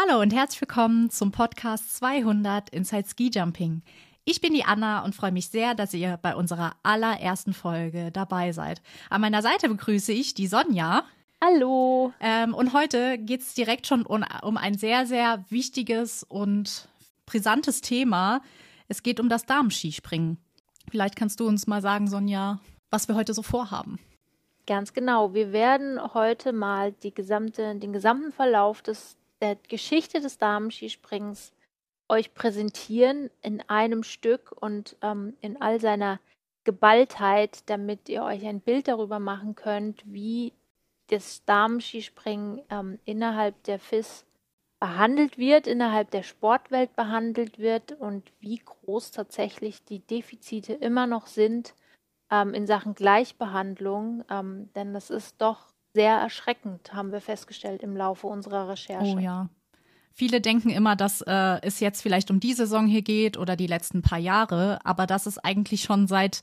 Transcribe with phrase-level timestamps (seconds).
[0.00, 3.82] Hallo und herzlich willkommen zum Podcast 200 Inside Ski Jumping.
[4.24, 8.52] Ich bin die Anna und freue mich sehr, dass ihr bei unserer allerersten Folge dabei
[8.52, 8.80] seid.
[9.10, 11.02] An meiner Seite begrüße ich die Sonja.
[11.42, 12.12] Hallo.
[12.20, 16.88] Ähm, und heute geht es direkt schon um, um ein sehr, sehr wichtiges und
[17.26, 18.40] brisantes Thema.
[18.86, 20.38] Es geht um das Damenskispringen.
[20.88, 22.60] Vielleicht kannst du uns mal sagen, Sonja,
[22.92, 23.98] was wir heute so vorhaben.
[24.64, 25.34] Ganz genau.
[25.34, 31.52] Wir werden heute mal die gesamte, den gesamten Verlauf des der Geschichte des Damenskisprings
[32.08, 36.20] euch präsentieren in einem Stück und ähm, in all seiner
[36.64, 40.52] Geballtheit, damit ihr euch ein Bild darüber machen könnt, wie
[41.08, 44.26] das Damenskispringen ähm, innerhalb der FIS
[44.80, 51.26] behandelt wird, innerhalb der Sportwelt behandelt wird und wie groß tatsächlich die Defizite immer noch
[51.26, 51.74] sind
[52.30, 54.24] ähm, in Sachen Gleichbehandlung.
[54.30, 59.16] Ähm, denn das ist doch sehr erschreckend, haben wir festgestellt im Laufe unserer Recherche.
[59.16, 59.48] Oh ja.
[60.12, 63.68] Viele denken immer, dass äh, es jetzt vielleicht um die Saison hier geht oder die
[63.68, 66.42] letzten paar Jahre, aber dass es eigentlich schon seit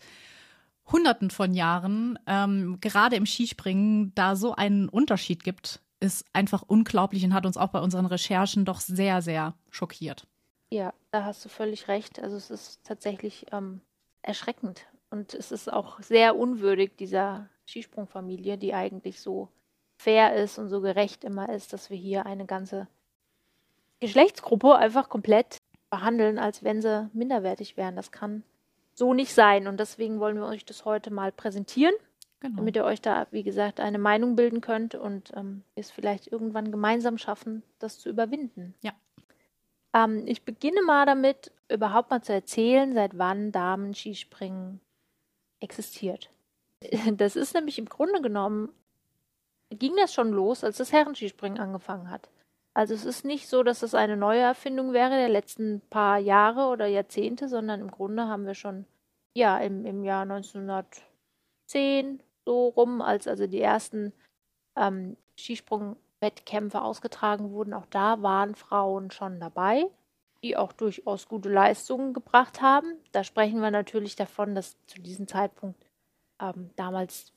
[0.91, 7.25] Hunderten von Jahren, ähm, gerade im Skispringen, da so einen Unterschied gibt, ist einfach unglaublich
[7.25, 10.27] und hat uns auch bei unseren Recherchen doch sehr, sehr schockiert.
[10.69, 12.19] Ja, da hast du völlig recht.
[12.19, 13.81] Also es ist tatsächlich ähm,
[14.21, 14.85] erschreckend
[15.15, 19.47] und es ist auch sehr unwürdig dieser Skisprungfamilie, die eigentlich so
[19.95, 22.87] fair ist und so gerecht immer ist, dass wir hier eine ganze
[24.01, 27.95] Geschlechtsgruppe einfach komplett behandeln, als wenn sie minderwertig wären.
[27.95, 28.43] Das kann
[28.93, 29.67] so nicht sein.
[29.67, 31.95] Und deswegen wollen wir euch das heute mal präsentieren,
[32.41, 32.57] genau.
[32.57, 36.71] damit ihr euch da, wie gesagt, eine Meinung bilden könnt und ähm, es vielleicht irgendwann
[36.71, 38.73] gemeinsam schaffen, das zu überwinden.
[38.81, 38.91] Ja.
[39.93, 44.81] Ähm, ich beginne mal damit, überhaupt mal zu erzählen, seit wann Damen-Skispringen
[45.59, 46.29] existiert.
[47.13, 48.69] Das ist nämlich im Grunde genommen,
[49.71, 52.29] ging das schon los, als das Herrenskispringen angefangen hat.
[52.75, 56.67] Also es ist nicht so, dass es eine neue Erfindung wäre der letzten paar Jahre
[56.67, 58.85] oder Jahrzehnte, sondern im Grunde haben wir schon,
[59.33, 64.11] ja, im, im Jahr 1910 so rum, als also die ersten
[64.75, 69.85] ähm, Skisprungwettkämpfe ausgetragen wurden, auch da waren Frauen schon dabei,
[70.45, 72.93] die auch durchaus gute Leistungen gebracht haben.
[73.11, 75.83] Da sprechen wir natürlich davon, dass zu diesem Zeitpunkt
[76.39, 77.33] ähm, damals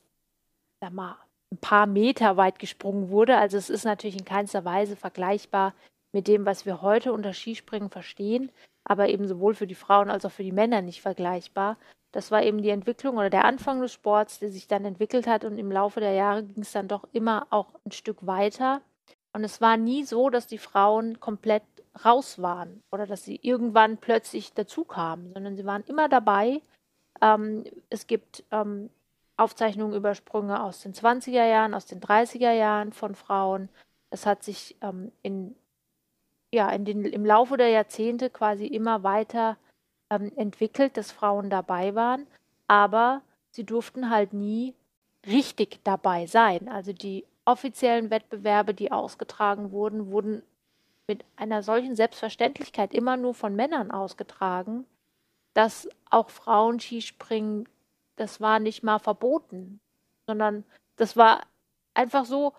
[0.80, 1.16] sag mal,
[1.50, 3.36] ein paar Meter weit gesprungen wurde.
[3.36, 5.74] Also es ist natürlich in keinster Weise vergleichbar
[6.12, 8.50] mit dem, was wir heute unter Skispringen verstehen,
[8.84, 11.76] aber eben sowohl für die Frauen als auch für die Männer nicht vergleichbar.
[12.12, 15.44] Das war eben die Entwicklung oder der Anfang des Sports, der sich dann entwickelt hat
[15.44, 18.80] und im Laufe der Jahre ging es dann doch immer auch ein Stück weiter.
[19.34, 21.62] Und es war nie so, dass die Frauen komplett
[22.04, 26.60] raus waren oder dass sie irgendwann plötzlich dazu kamen, sondern sie waren immer dabei
[27.20, 28.90] ähm, es gibt ähm,
[29.36, 33.68] Aufzeichnungen über Sprünge aus den 20er Jahren, aus den 30er Jahren von Frauen.
[34.10, 35.54] Es hat sich ähm, in,
[36.52, 39.56] ja, in den, im Laufe der Jahrzehnte quasi immer weiter
[40.10, 42.26] ähm, entwickelt, dass Frauen dabei waren,
[42.66, 44.74] aber sie durften halt nie
[45.26, 46.68] richtig dabei sein.
[46.68, 50.42] Also die offiziellen Wettbewerbe, die ausgetragen wurden, wurden
[51.08, 54.86] mit einer solchen Selbstverständlichkeit immer nur von Männern ausgetragen,
[55.54, 57.68] dass auch Frauen Skispringen,
[58.16, 59.80] das war nicht mal verboten,
[60.26, 60.64] sondern
[60.96, 61.46] das war
[61.94, 62.52] einfach so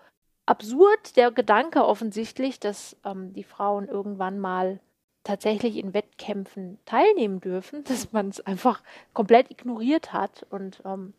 [0.46, 4.80] absurd, der Gedanke offensichtlich, dass ähm, die Frauen irgendwann mal
[5.22, 8.82] tatsächlich in Wettkämpfen teilnehmen dürfen, dass man es einfach
[9.14, 10.44] komplett ignoriert hat.
[10.50, 11.14] Und ähm,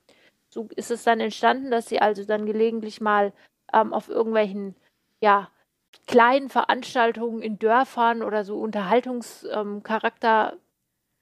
[0.49, 3.31] so ist es dann entstanden, dass sie also dann gelegentlich mal
[3.73, 4.75] ähm, auf irgendwelchen,
[5.21, 5.49] ja,
[6.07, 10.57] kleinen Veranstaltungen in Dörfern oder so Unterhaltungscharakter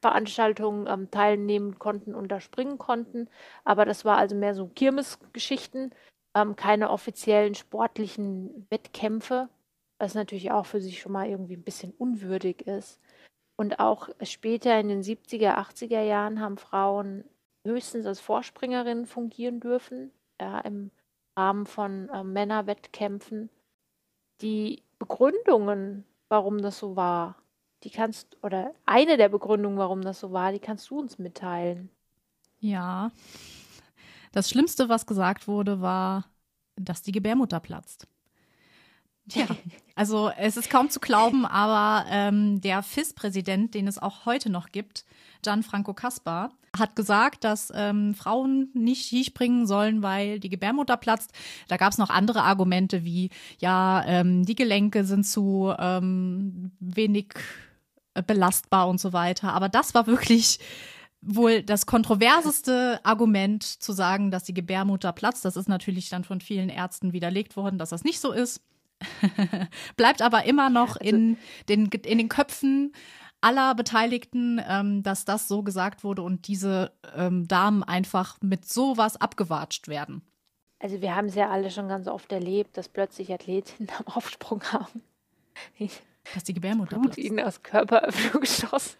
[0.01, 3.29] Veranstaltungen ähm, teilnehmen konnten und da springen konnten.
[3.63, 5.93] Aber das war also mehr so Kirmesgeschichten,
[6.35, 9.49] ähm, keine offiziellen sportlichen Wettkämpfe,
[9.97, 12.99] was natürlich auch für sich schon mal irgendwie ein bisschen unwürdig ist.
[13.57, 17.25] Und auch später in den 70er, 80er Jahren haben Frauen
[17.65, 20.91] höchstens als Vorspringerinnen fungieren dürfen, ja, im
[21.37, 23.49] Rahmen von äh, Männerwettkämpfen.
[24.41, 27.35] Die Begründungen, warum das so war,
[27.83, 31.89] die kannst, oder eine der Begründungen, warum das so war, die kannst du uns mitteilen.
[32.59, 33.11] Ja.
[34.31, 36.25] Das Schlimmste, was gesagt wurde, war,
[36.75, 38.07] dass die Gebärmutter platzt.
[39.29, 39.45] Tja,
[39.95, 44.71] also es ist kaum zu glauben, aber ähm, der FIS-Präsident, den es auch heute noch
[44.71, 45.05] gibt,
[45.41, 51.31] Gianfranco Caspar, hat gesagt, dass ähm, Frauen nicht Skispringen sollen, weil die Gebärmutter platzt.
[51.67, 53.29] Da gab es noch andere Argumente wie,
[53.59, 57.33] ja, ähm, die Gelenke sind zu ähm, wenig
[58.27, 59.53] belastbar und so weiter.
[59.53, 60.59] Aber das war wirklich
[61.21, 65.45] wohl das kontroverseste Argument zu sagen, dass die Gebärmutter platzt.
[65.45, 68.61] Das ist natürlich dann von vielen Ärzten widerlegt worden, dass das nicht so ist.
[69.97, 71.37] Bleibt aber immer noch also, in,
[71.67, 72.93] den, in den Köpfen
[73.41, 79.15] aller Beteiligten, ähm, dass das so gesagt wurde und diese ähm, Damen einfach mit sowas
[79.15, 80.21] abgewatscht werden.
[80.79, 84.63] Also wir haben es ja alle schon ganz oft erlebt, dass plötzlich Athletinnen am Aufsprung
[84.63, 85.03] haben.
[86.33, 88.97] Dass die Gebärmutter Blut ihnen aus Körperöffnung geschossen.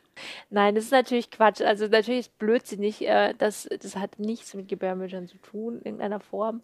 [0.49, 1.61] Nein, das ist natürlich Quatsch.
[1.61, 3.07] Also natürlich ist blödsinnig.
[3.07, 6.61] Äh, das, das hat nichts mit Gebärmüttern zu tun, in irgendeiner Form.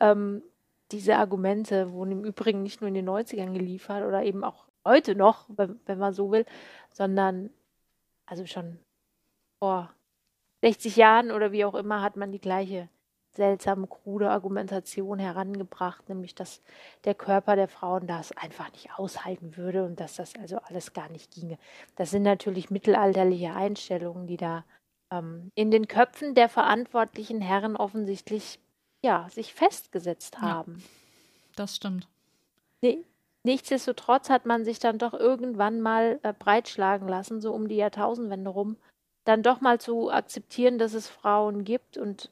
[0.00, 0.42] Ähm,
[0.92, 5.14] diese Argumente wurden im Übrigen nicht nur in den 90ern geliefert oder eben auch heute
[5.14, 6.46] noch, wenn, wenn man so will,
[6.92, 7.50] sondern
[8.26, 8.78] also schon
[9.58, 9.92] vor
[10.62, 12.88] 60 Jahren oder wie auch immer hat man die gleiche
[13.36, 16.62] seltsame, krude Argumentation herangebracht, nämlich dass
[17.04, 21.10] der Körper der Frauen das einfach nicht aushalten würde und dass das also alles gar
[21.10, 21.58] nicht ginge.
[21.96, 24.64] Das sind natürlich mittelalterliche Einstellungen, die da
[25.12, 28.58] ähm, in den Köpfen der verantwortlichen Herren offensichtlich
[29.06, 30.78] ja, sich festgesetzt haben.
[30.78, 30.84] Ja,
[31.54, 32.08] das stimmt.
[32.82, 33.04] Nee,
[33.44, 38.50] nichtsdestotrotz hat man sich dann doch irgendwann mal äh, breitschlagen lassen, so um die Jahrtausendwende
[38.50, 38.76] rum,
[39.24, 42.30] dann doch mal zu akzeptieren, dass es Frauen gibt und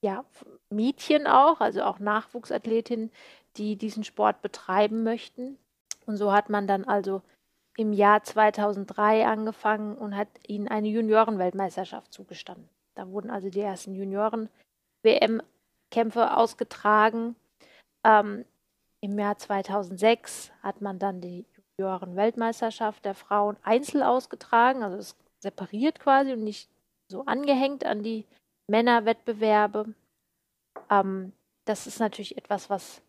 [0.00, 0.24] ja,
[0.70, 3.10] Mädchen auch, also auch Nachwuchsathletinnen,
[3.58, 5.58] die diesen Sport betreiben möchten.
[6.06, 7.20] Und so hat man dann also
[7.76, 12.68] im Jahr 2003 angefangen und hat ihnen eine Juniorenweltmeisterschaft zugestanden.
[12.94, 13.94] Da wurden also die ersten
[15.92, 17.36] Junioren-WM-Kämpfe ausgetragen.
[18.04, 18.44] Ähm,
[19.00, 21.44] Im Jahr 2006 hat man dann die
[21.78, 26.70] Junioren-Weltmeisterschaft der Frauen einzeln ausgetragen, also es separiert quasi und nicht
[27.08, 28.24] so angehängt an die
[28.68, 29.94] Männerwettbewerbe.
[30.90, 31.32] Ähm,
[31.66, 33.02] das ist natürlich etwas, was,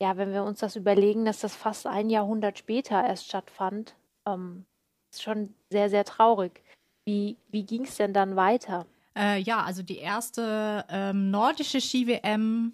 [0.00, 3.94] ja, wenn wir uns das überlegen, dass das fast ein Jahrhundert später erst stattfand,
[4.26, 4.66] ähm,
[5.12, 6.62] ist schon sehr, sehr traurig.
[7.04, 8.86] Wie, wie ging es denn dann weiter?
[9.18, 12.72] Äh, ja, also die erste ähm, nordische Ski-WM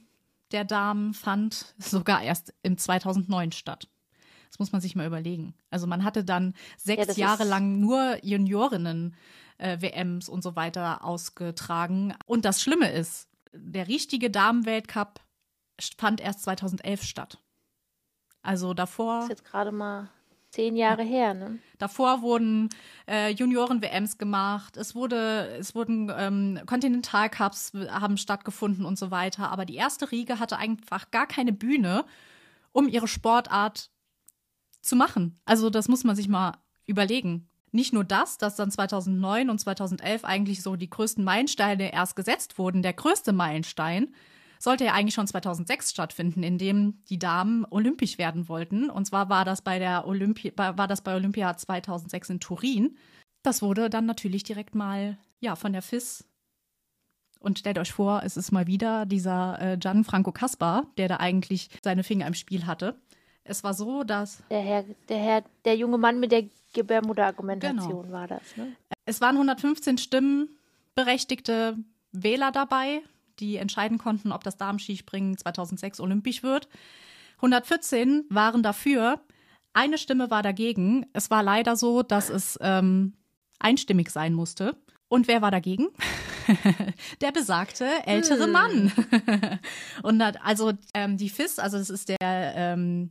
[0.52, 3.88] der Damen fand sogar erst im 2009 statt.
[4.50, 5.54] Das muss man sich mal überlegen.
[5.70, 9.16] Also man hatte dann sechs ja, Jahre lang nur Juniorinnen
[9.58, 12.14] äh, und so weiter ausgetragen.
[12.26, 15.20] Und das Schlimme ist, der richtige Damenweltcup
[15.98, 17.38] fand erst 2011 statt.
[18.42, 19.16] Also davor.
[19.16, 20.10] Das ist jetzt gerade mal
[20.54, 21.08] zehn Jahre ja.
[21.08, 21.58] her, ne?
[21.78, 22.70] Davor wurden
[23.06, 29.50] äh, Junioren-WMs gemacht, es wurde, es wurden ähm, Kontinentalcups haben stattgefunden und so weiter.
[29.50, 32.04] Aber die erste Riege hatte einfach gar keine Bühne,
[32.72, 33.90] um ihre Sportart
[34.80, 35.40] zu machen.
[35.44, 36.52] Also das muss man sich mal
[36.86, 42.14] überlegen nicht nur das, dass dann 2009 und 2011 eigentlich so die größten Meilensteine erst
[42.14, 42.82] gesetzt wurden.
[42.82, 44.14] Der größte Meilenstein
[44.58, 48.90] sollte ja eigentlich schon 2006 stattfinden, in dem die Damen olympisch werden wollten.
[48.90, 52.96] Und zwar war das bei der Olympi war das bei Olympia 2006 in Turin.
[53.42, 56.24] Das wurde dann natürlich direkt mal ja von der FIS
[57.44, 61.68] und stellt euch vor, es ist mal wieder dieser äh, Gianfranco Caspar, der da eigentlich
[61.82, 62.98] seine Finger im Spiel hatte.
[63.44, 64.42] Es war so, dass.
[64.50, 68.12] Der Herr, der Herr, der junge Mann mit der Gebärmutterargumentation genau.
[68.12, 68.74] war das, ne?
[69.04, 71.76] Es waren 115 stimmberechtigte
[72.12, 73.02] Wähler dabei,
[73.40, 76.68] die entscheiden konnten, ob das Damenskispringen 2006 olympisch wird.
[77.36, 79.20] 114 waren dafür.
[79.72, 81.06] Eine Stimme war dagegen.
[81.12, 83.14] Es war leider so, dass es ähm,
[83.58, 84.76] einstimmig sein musste.
[85.08, 85.88] Und wer war dagegen?
[87.20, 88.52] der besagte ältere hm.
[88.52, 88.92] Mann.
[90.02, 93.10] und also ähm, die FIS, also das ist der ähm,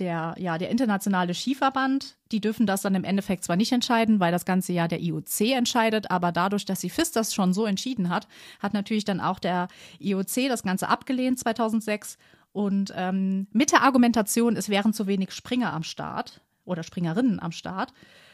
[0.00, 4.32] der, ja, der internationale Skiverband, die dürfen das dann im Endeffekt zwar nicht entscheiden, weil
[4.32, 8.08] das ganze Jahr der IOC entscheidet, aber dadurch, dass die FIS das schon so entschieden
[8.08, 8.26] hat,
[8.60, 12.18] hat natürlich dann auch der IOC das Ganze abgelehnt 2006
[12.52, 17.52] und ähm, mit der Argumentation, es wären zu wenig Springer am Start oder Springerinnen am
[17.52, 17.92] Start,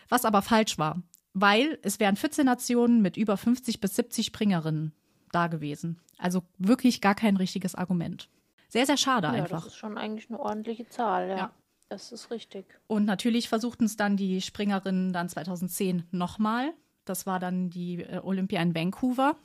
[0.08, 1.02] was aber falsch war,
[1.34, 4.92] weil es wären 14 Nationen mit über 50 bis 70 Springerinnen
[5.32, 6.00] da gewesen.
[6.18, 8.30] Also wirklich gar kein richtiges Argument.
[8.68, 9.64] Sehr, sehr schade ja, einfach.
[9.64, 11.36] Das ist schon eigentlich eine ordentliche Zahl, ja.
[11.36, 11.50] ja.
[11.88, 12.66] Das ist richtig.
[12.88, 16.72] Und natürlich versuchten es dann die Springerinnen dann 2010 nochmal.
[17.04, 19.36] Das war dann die äh, Olympia in Vancouver.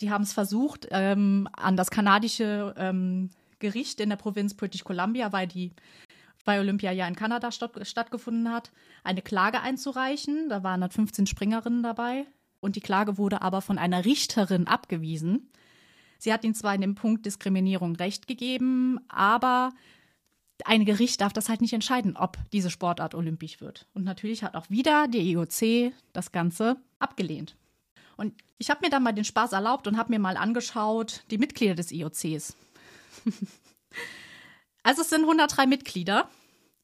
[0.00, 3.30] Die haben es versucht, ähm, an das kanadische ähm,
[3.60, 5.72] Gericht in der Provinz British Columbia, weil die
[6.44, 8.72] bei Olympia ja in Kanada statt, stattgefunden hat,
[9.04, 10.48] eine Klage einzureichen.
[10.48, 12.26] Da waren dann 15 Springerinnen dabei.
[12.60, 15.50] Und die Klage wurde aber von einer Richterin abgewiesen.
[16.18, 19.72] Sie hat ihnen zwar in dem Punkt Diskriminierung recht gegeben, aber
[20.64, 23.86] ein Gericht darf das halt nicht entscheiden, ob diese Sportart olympisch wird.
[23.94, 27.56] Und natürlich hat auch wieder die IOC das Ganze abgelehnt.
[28.16, 31.38] Und ich habe mir dann mal den Spaß erlaubt und habe mir mal angeschaut, die
[31.38, 32.56] Mitglieder des IOCs.
[34.82, 36.30] also es sind 103 Mitglieder.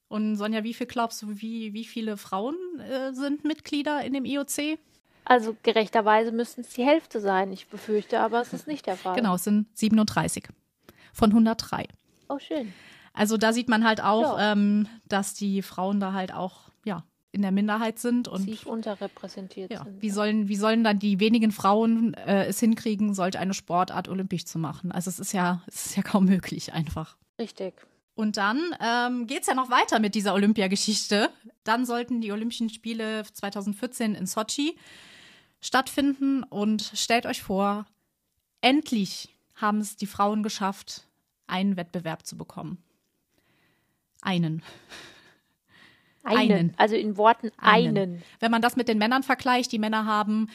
[0.09, 4.27] Und Sonja, wie viel glaubst du, wie, wie viele Frauen äh, sind Mitglieder in dem
[4.27, 4.79] IOC?
[5.25, 7.53] Also gerechterweise müssten es die Hälfte sein.
[7.53, 9.17] Ich befürchte aber, es ist nicht der Fall.
[9.17, 10.49] Genau, es sind 37
[11.13, 11.87] von 103.
[12.29, 12.73] Oh, schön.
[13.13, 14.53] Also da sieht man halt auch, ja.
[14.53, 19.71] ähm, dass die Frauen da halt auch, ja, in der Minderheit sind und sich unterrepräsentiert
[19.71, 20.03] ja, sind.
[20.03, 24.45] Wie sollen, wie sollen dann die wenigen Frauen äh, es hinkriegen, solch eine Sportart olympisch
[24.45, 24.93] zu machen?
[24.93, 27.17] Also es ist ja, es ist ja kaum möglich einfach.
[27.39, 27.75] Richtig.
[28.15, 31.31] Und dann ähm, geht es ja noch weiter mit dieser Olympiageschichte.
[31.65, 34.77] Dann sollten die Olympischen Spiele 2014 in Sochi
[35.63, 37.87] stattfinden und stellt euch vor,
[38.61, 41.07] endlich haben es die Frauen geschafft,
[41.47, 42.83] einen Wettbewerb zu bekommen.
[44.21, 44.63] Einen.
[46.25, 46.53] Einen.
[46.53, 46.75] einen.
[46.77, 47.97] Also in Worten einen.
[47.97, 48.23] einen.
[48.41, 50.49] Wenn man das mit den Männern vergleicht, die Männer haben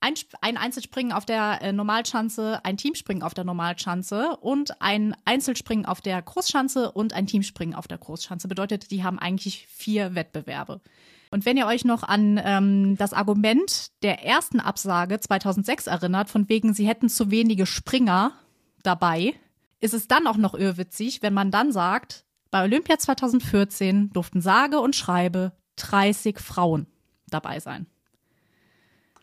[0.00, 5.86] ein, ein Einzelspringen auf der äh, Normalschanze, ein Teamspringen auf der Normalschanze und ein Einzelspringen
[5.86, 8.46] auf der Großschanze und ein Teamspringen auf der Großschanze.
[8.46, 10.82] Bedeutet, die haben eigentlich vier Wettbewerbe.
[11.34, 16.48] Und wenn ihr euch noch an ähm, das Argument der ersten Absage 2006 erinnert, von
[16.48, 18.30] wegen, sie hätten zu wenige Springer
[18.84, 19.34] dabei,
[19.80, 24.78] ist es dann auch noch irrwitzig, wenn man dann sagt, bei Olympia 2014 durften sage
[24.78, 26.86] und schreibe 30 Frauen
[27.26, 27.88] dabei sein.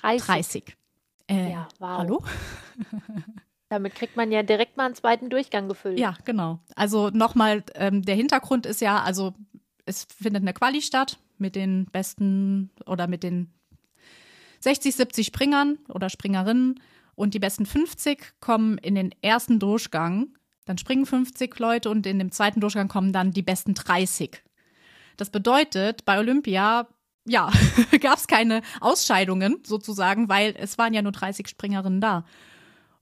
[0.02, 0.26] 30.
[0.28, 0.78] 30.
[1.30, 1.98] Äh, ja, wow.
[1.98, 2.24] Hallo?
[3.70, 5.98] Damit kriegt man ja direkt mal einen zweiten Durchgang gefüllt.
[5.98, 6.60] Ja, genau.
[6.76, 9.34] Also nochmal, ähm, der Hintergrund ist ja, also
[9.86, 13.52] es findet eine Quali statt mit den besten oder mit den
[14.62, 16.80] 60, 70 Springern oder Springerinnen
[17.16, 20.38] und die besten 50 kommen in den ersten Durchgang.
[20.66, 24.42] Dann springen 50 Leute und in dem zweiten Durchgang kommen dann die besten 30.
[25.18, 26.88] Das bedeutet, bei Olympia
[27.26, 27.52] ja,
[28.02, 32.26] gab es keine Ausscheidungen sozusagen, weil es waren ja nur 30 Springerinnen da.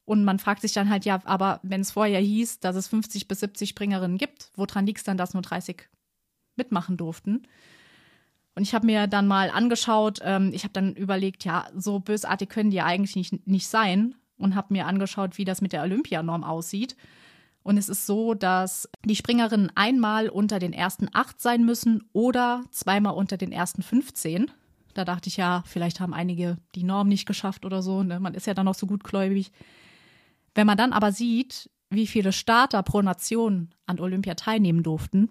[0.05, 3.27] Und man fragt sich dann halt, ja, aber wenn es vorher hieß, dass es 50
[3.27, 5.87] bis 70 Springerinnen gibt, woran liegt es dann, dass nur 30
[6.55, 7.43] mitmachen durften?
[8.59, 12.49] Und ich habe mir dann mal angeschaut, ähm, ich habe dann überlegt, ja, so bösartig
[12.49, 15.81] können die ja eigentlich nicht, nicht sein und habe mir angeschaut, wie das mit der
[15.81, 16.97] Olympianorm aussieht.
[17.63, 22.65] Und es ist so, dass die Springerinnen einmal unter den ersten acht sein müssen oder
[22.69, 24.51] zweimal unter den ersten 15.
[24.93, 28.03] Da dachte ich ja, vielleicht haben einige die Norm nicht geschafft oder so.
[28.03, 28.19] Ne?
[28.19, 29.53] Man ist ja dann noch so gutgläubig.
[30.53, 35.29] Wenn man dann aber sieht, wie viele Starter pro Nation an Olympia teilnehmen durften,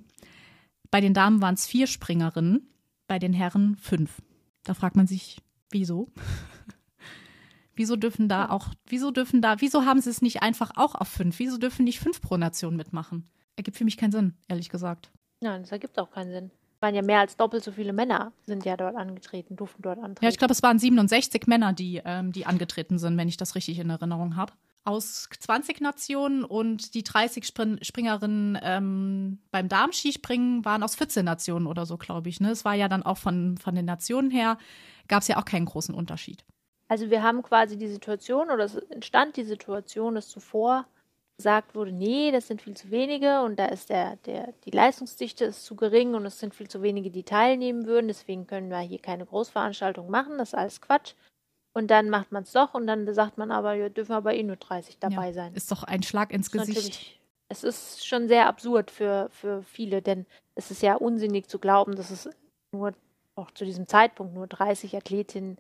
[0.90, 2.66] bei den Damen waren es vier Springerinnen,
[3.08, 4.22] bei den Herren fünf.
[4.62, 5.38] Da fragt man sich,
[5.70, 6.08] wieso?
[7.74, 11.06] Wieso dürfen da auch, wieso dürfen da, wieso haben sie es nicht einfach auch auf
[11.06, 11.38] fünf?
[11.38, 13.30] Wieso dürfen nicht fünf pro Nation mitmachen?
[13.54, 15.12] Ergibt für mich keinen Sinn, ehrlich gesagt.
[15.40, 16.50] Nein, das ergibt auch keinen Sinn.
[16.74, 19.98] Es waren ja mehr als doppelt so viele Männer sind ja dort angetreten, durften dort
[19.98, 20.24] antreten.
[20.24, 23.54] Ja, ich glaube, es waren 67 Männer, die, ähm, die angetreten sind, wenn ich das
[23.54, 24.52] richtig in Erinnerung habe.
[24.88, 31.66] Aus 20 Nationen und die 30 Spring Springerinnen ähm, beim Darmskispringen waren aus 14 Nationen
[31.66, 32.40] oder so, glaube ich.
[32.40, 32.52] Ne?
[32.52, 34.56] Es war ja dann auch von, von den Nationen her,
[35.06, 36.42] gab es ja auch keinen großen Unterschied.
[36.88, 40.86] Also wir haben quasi die Situation oder es entstand die Situation, dass zuvor
[41.36, 45.44] gesagt wurde, nee, das sind viel zu wenige und da ist der, der, die Leistungsdichte
[45.44, 48.80] ist zu gering und es sind viel zu wenige, die teilnehmen würden, deswegen können wir
[48.80, 51.12] hier keine Großveranstaltung machen, das ist alles Quatsch.
[51.72, 54.42] Und dann macht man es doch und dann sagt man aber, wir dürfen aber eh
[54.42, 55.54] nur 30 dabei ja, sein.
[55.54, 57.20] Ist doch ein Schlag ins Gesicht.
[57.48, 61.94] Es ist schon sehr absurd für, für viele, denn es ist ja unsinnig zu glauben,
[61.94, 62.28] dass es
[62.72, 62.94] nur
[63.36, 65.56] auch zu diesem Zeitpunkt nur 30 Athletinnen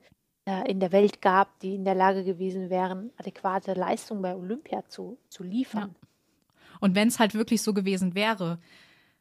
[0.48, 4.82] äh, in der Welt gab, die in der Lage gewesen wären, adäquate Leistungen bei Olympia
[4.88, 5.94] zu, zu liefern.
[5.94, 6.08] Ja.
[6.80, 8.58] Und wenn es halt wirklich so gewesen wäre,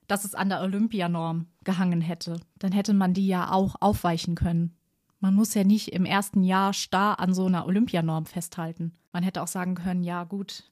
[0.08, 4.77] dass es an der Olympianorm gehangen hätte, dann hätte man die ja auch aufweichen können.
[5.20, 8.94] Man muss ja nicht im ersten Jahr starr an so einer Olympianorm festhalten.
[9.12, 10.72] Man hätte auch sagen können, ja gut,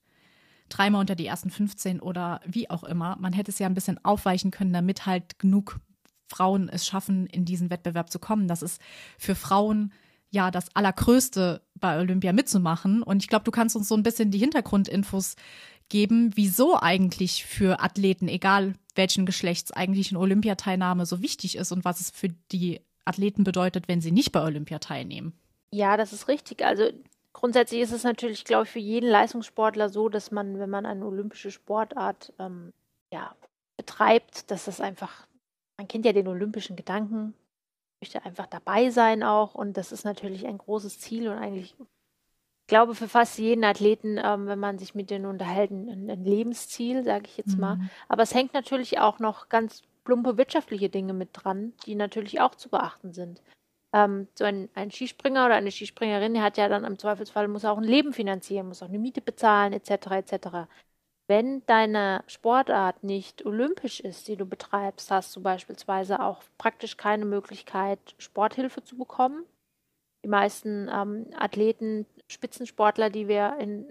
[0.69, 3.17] dreimal unter die ersten 15 oder wie auch immer.
[3.19, 5.79] Man hätte es ja ein bisschen aufweichen können, damit halt genug
[6.27, 8.47] Frauen es schaffen, in diesen Wettbewerb zu kommen.
[8.47, 8.81] Das ist
[9.17, 9.93] für Frauen
[10.29, 13.03] ja das Allergrößte bei Olympia mitzumachen.
[13.03, 15.35] Und ich glaube, du kannst uns so ein bisschen die Hintergrundinfos
[15.89, 21.85] geben, wieso eigentlich für Athleten, egal welchen Geschlechts, eigentlich eine Olympiateilnahme so wichtig ist und
[21.85, 25.33] was es für die Athleten bedeutet, wenn sie nicht bei Olympia teilnehmen.
[25.71, 26.65] Ja, das ist richtig.
[26.65, 26.89] Also
[27.33, 31.05] grundsätzlich ist es natürlich, glaube ich, für jeden Leistungssportler so, dass man, wenn man eine
[31.05, 32.73] olympische Sportart ähm,
[33.11, 33.35] ja,
[33.77, 35.27] betreibt, dass das einfach,
[35.77, 37.33] man kennt ja den olympischen Gedanken,
[38.01, 39.55] möchte einfach dabei sein auch.
[39.55, 44.19] Und das ist natürlich ein großes Ziel und eigentlich, ich glaube, für fast jeden Athleten,
[44.21, 47.61] ähm, wenn man sich mit denen unterhält, ein, ein Lebensziel, sage ich jetzt mhm.
[47.61, 47.79] mal.
[48.07, 52.55] Aber es hängt natürlich auch noch ganz plumpe wirtschaftliche Dinge mit dran, die natürlich auch
[52.55, 53.41] zu beachten sind.
[53.93, 57.65] Ähm, so ein, ein, Skispringer oder eine Skispringerin, die hat ja dann im Zweifelsfall, muss
[57.65, 60.47] auch ein Leben finanzieren, muss auch eine Miete bezahlen, etc., etc.
[61.27, 67.25] Wenn deine Sportart nicht olympisch ist, die du betreibst, hast du beispielsweise auch praktisch keine
[67.25, 69.43] Möglichkeit, Sporthilfe zu bekommen.
[70.23, 73.87] Die meisten ähm, Athleten, Spitzensportler, die wir in,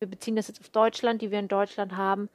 [0.00, 2.28] wir beziehen das jetzt auf Deutschland, die wir in Deutschland haben,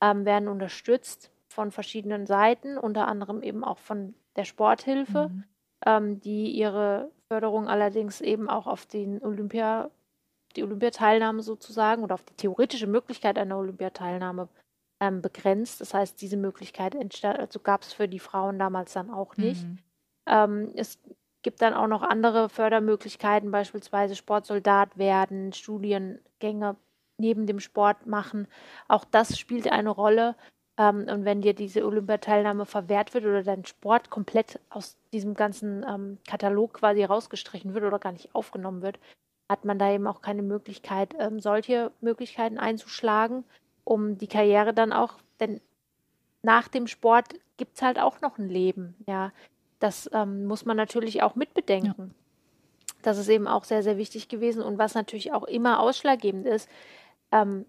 [0.00, 5.44] ähm, werden unterstützt von verschiedenen Seiten, unter anderem eben auch von der Sporthilfe, mhm.
[5.86, 9.90] ähm, die ihre Förderung allerdings eben auch auf den Olympia,
[10.56, 14.48] die Olympiateilnahme sozusagen oder auf die theoretische Möglichkeit einer Olympiateilnahme
[15.00, 15.80] ähm, begrenzt.
[15.80, 19.64] Das heißt, diese Möglichkeit also gab es für die Frauen damals dann auch nicht.
[19.64, 19.78] Mhm.
[20.26, 20.98] Ähm, es
[21.42, 26.76] gibt dann auch noch andere Fördermöglichkeiten, beispielsweise Sportsoldat werden, Studiengänge
[27.18, 28.48] neben dem Sport machen.
[28.88, 30.34] Auch das spielt eine Rolle.
[30.76, 35.84] Ähm, und wenn dir diese Olympiateilnahme verwehrt wird oder dein Sport komplett aus diesem ganzen
[35.88, 38.98] ähm, Katalog quasi rausgestrichen wird oder gar nicht aufgenommen wird,
[39.48, 43.44] hat man da eben auch keine Möglichkeit, ähm, solche Möglichkeiten einzuschlagen,
[43.84, 45.60] um die Karriere dann auch, denn
[46.42, 49.32] nach dem Sport gibt es halt auch noch ein Leben, ja.
[49.80, 52.14] Das ähm, muss man natürlich auch mitbedenken.
[52.14, 52.94] Ja.
[53.02, 54.62] Das ist eben auch sehr, sehr wichtig gewesen.
[54.62, 56.70] Und was natürlich auch immer ausschlaggebend ist,
[57.32, 57.66] ähm,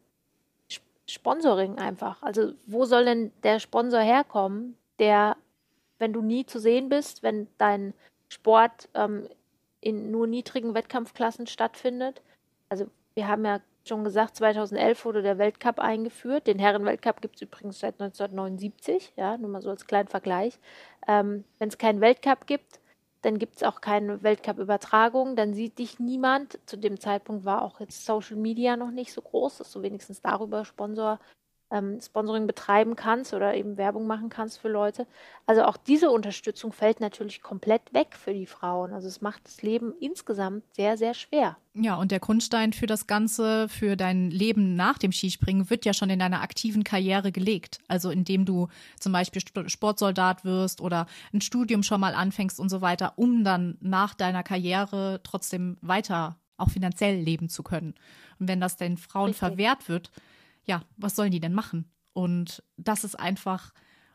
[1.08, 2.22] Sponsoring einfach.
[2.24, 5.38] Also wo soll denn der Sponsor herkommen, der,
[6.00, 7.94] wenn du nie zu sehen bist, wenn dein
[8.28, 9.28] Sport ähm,
[9.82, 12.22] in nur niedrigen Wettkampfklassen stattfindet?
[12.70, 16.48] Also wir haben ja schon gesagt, 2011 wurde der Weltcup eingeführt.
[16.48, 20.60] Den Herrenweltcup gibt es übrigens seit 1979, ja, nur mal so als kleinen Vergleich.
[21.08, 22.80] Ähm, wenn es keinen Weltcup gibt,
[23.26, 26.60] dann gibt es auch keine Weltcup-Übertragung, dann sieht dich niemand.
[26.68, 30.22] Zu dem Zeitpunkt war auch jetzt Social Media noch nicht so groß, dass du wenigstens
[30.22, 31.20] darüber Sponsor
[31.72, 35.08] ähm, Sponsoring betreiben kannst oder eben Werbung machen kannst für Leute.
[35.46, 38.94] Also auch diese Unterstützung fällt natürlich komplett weg für die Frauen.
[38.94, 41.58] Also es macht das Leben insgesamt sehr, sehr schwer.
[41.74, 45.94] Ja, und der Grundstein für das Ganze, für dein Leben nach dem Skispringen, wird ja
[45.94, 47.80] schon in deiner aktiven Karriere gelegt.
[47.88, 48.70] Also indem du
[49.00, 53.78] zum Beispiel Sportsoldat wirst oder ein Studium schon mal anfängst und so weiter, um dann
[53.82, 57.96] nach deiner Karriere trotzdem weiter auch finanziell leben zu können.
[58.40, 59.40] Und wenn das den Frauen Richtig.
[59.40, 60.12] verwehrt wird,
[60.66, 61.92] ja, was sollen die denn machen?
[62.14, 63.74] Und das ist einfach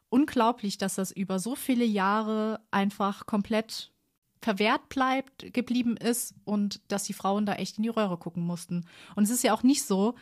[0.08, 3.92] unglaublich, dass das über so viele Jahre einfach komplett
[4.42, 8.86] verwehrt bleibt, geblieben ist und dass die Frauen da echt in die Röhre gucken mussten.
[9.14, 10.14] Und es ist ja auch nicht so,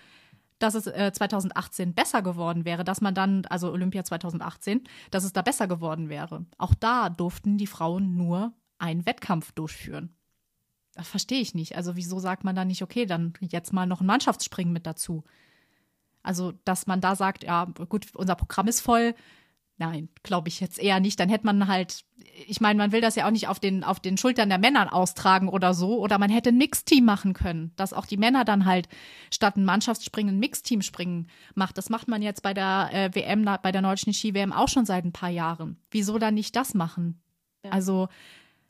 [0.59, 5.33] dass es äh, 2018 besser geworden wäre, dass man dann, also Olympia 2018, dass es
[5.33, 6.47] da besser geworden wäre.
[6.59, 10.15] Auch da durften die Frauen nur einen Wettkampf durchführen.
[10.95, 11.77] Das verstehe ich nicht.
[11.77, 15.23] Also wieso sagt man da nicht, okay, dann jetzt mal noch ein Mannschaftsspringen mit dazu?
[16.29, 19.15] Also, dass man da sagt, ja, gut, unser Programm ist voll.
[19.79, 21.19] Nein, glaube ich jetzt eher nicht.
[21.19, 22.05] Dann hätte man halt,
[22.47, 24.93] ich meine, man will das ja auch nicht auf den, auf den Schultern der Männer
[24.93, 25.99] austragen oder so.
[25.99, 28.89] Oder man hätte ein Mixteam machen können, dass auch die Männer dann halt
[29.33, 31.79] statt ein Mannschaftsspringen ein Mixteam springen macht.
[31.79, 35.07] Das macht man jetzt bei der äh, WM, bei der deutschen Ski-WM auch schon seit
[35.07, 35.79] ein paar Jahren.
[35.91, 37.23] Wieso dann nicht das machen?
[37.65, 37.71] Ja.
[37.71, 38.09] Also,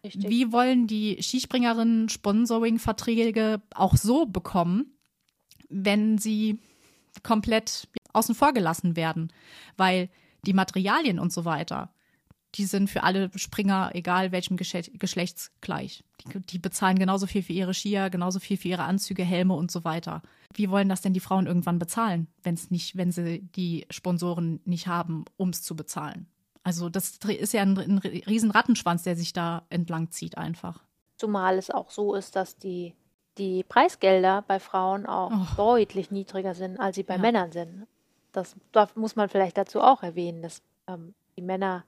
[0.05, 0.31] Richtig.
[0.31, 4.97] wie wollen die Skispringerinnen Sponsoring-Verträge auch so bekommen,
[5.69, 6.61] wenn sie
[7.23, 9.33] komplett außen vor gelassen werden,
[9.77, 10.09] weil
[10.47, 11.93] die Materialien und so weiter,
[12.55, 16.05] die sind für alle Springer, egal welchem Geschlechts, gleich.
[16.25, 19.71] Die, die, bezahlen genauso viel für ihre Skier, genauso viel für ihre Anzüge, Helme und
[19.71, 20.23] so weiter.
[20.55, 24.61] Wie wollen das denn die Frauen irgendwann bezahlen, wenn es nicht, wenn sie die Sponsoren
[24.65, 26.27] nicht haben, um es zu bezahlen?
[26.63, 30.83] Also das ist ja ein, ein riesen Rattenschwanz, der sich da entlang zieht einfach.
[31.17, 32.95] Zumal es auch so ist, dass die
[33.39, 35.57] die Preisgelder bei Frauen auch oh.
[35.57, 37.21] deutlich niedriger sind, als sie bei ja.
[37.21, 37.87] Männern sind.
[38.33, 41.85] Das, das, muss man vielleicht dazu auch erwähnen, dass ähm, die Männer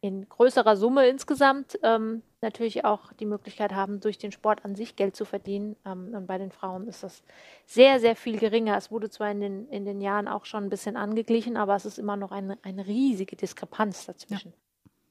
[0.00, 4.96] in größerer Summe insgesamt ähm, natürlich auch die Möglichkeit haben, durch den Sport an sich
[4.96, 5.76] Geld zu verdienen.
[5.84, 7.22] Ähm, und bei den Frauen ist das
[7.66, 8.76] sehr, sehr viel geringer.
[8.76, 11.84] Es wurde zwar in den, in den Jahren auch schon ein bisschen angeglichen, aber es
[11.84, 14.52] ist immer noch eine, eine riesige Diskrepanz dazwischen.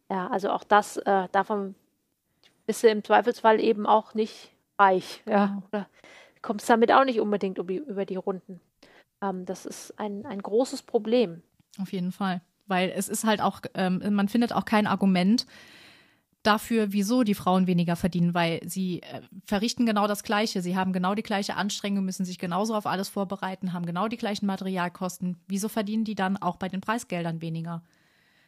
[0.10, 1.76] Ja, ja also auch das, äh, davon
[2.66, 5.62] bist du im Zweifelsfall eben auch nicht reich, ja.
[5.68, 5.88] Oder
[6.42, 8.60] kommst damit auch nicht unbedingt über die Runden.
[9.22, 11.44] Ähm, das ist ein, ein großes Problem.
[11.80, 12.42] Auf jeden Fall.
[12.68, 15.46] Weil es ist halt auch, ähm, man findet auch kein Argument
[16.44, 20.62] dafür, wieso die Frauen weniger verdienen, weil sie äh, verrichten genau das Gleiche.
[20.62, 24.18] Sie haben genau die gleiche Anstrengung, müssen sich genauso auf alles vorbereiten, haben genau die
[24.18, 25.38] gleichen Materialkosten.
[25.48, 27.84] Wieso verdienen die dann auch bei den Preisgeldern weniger?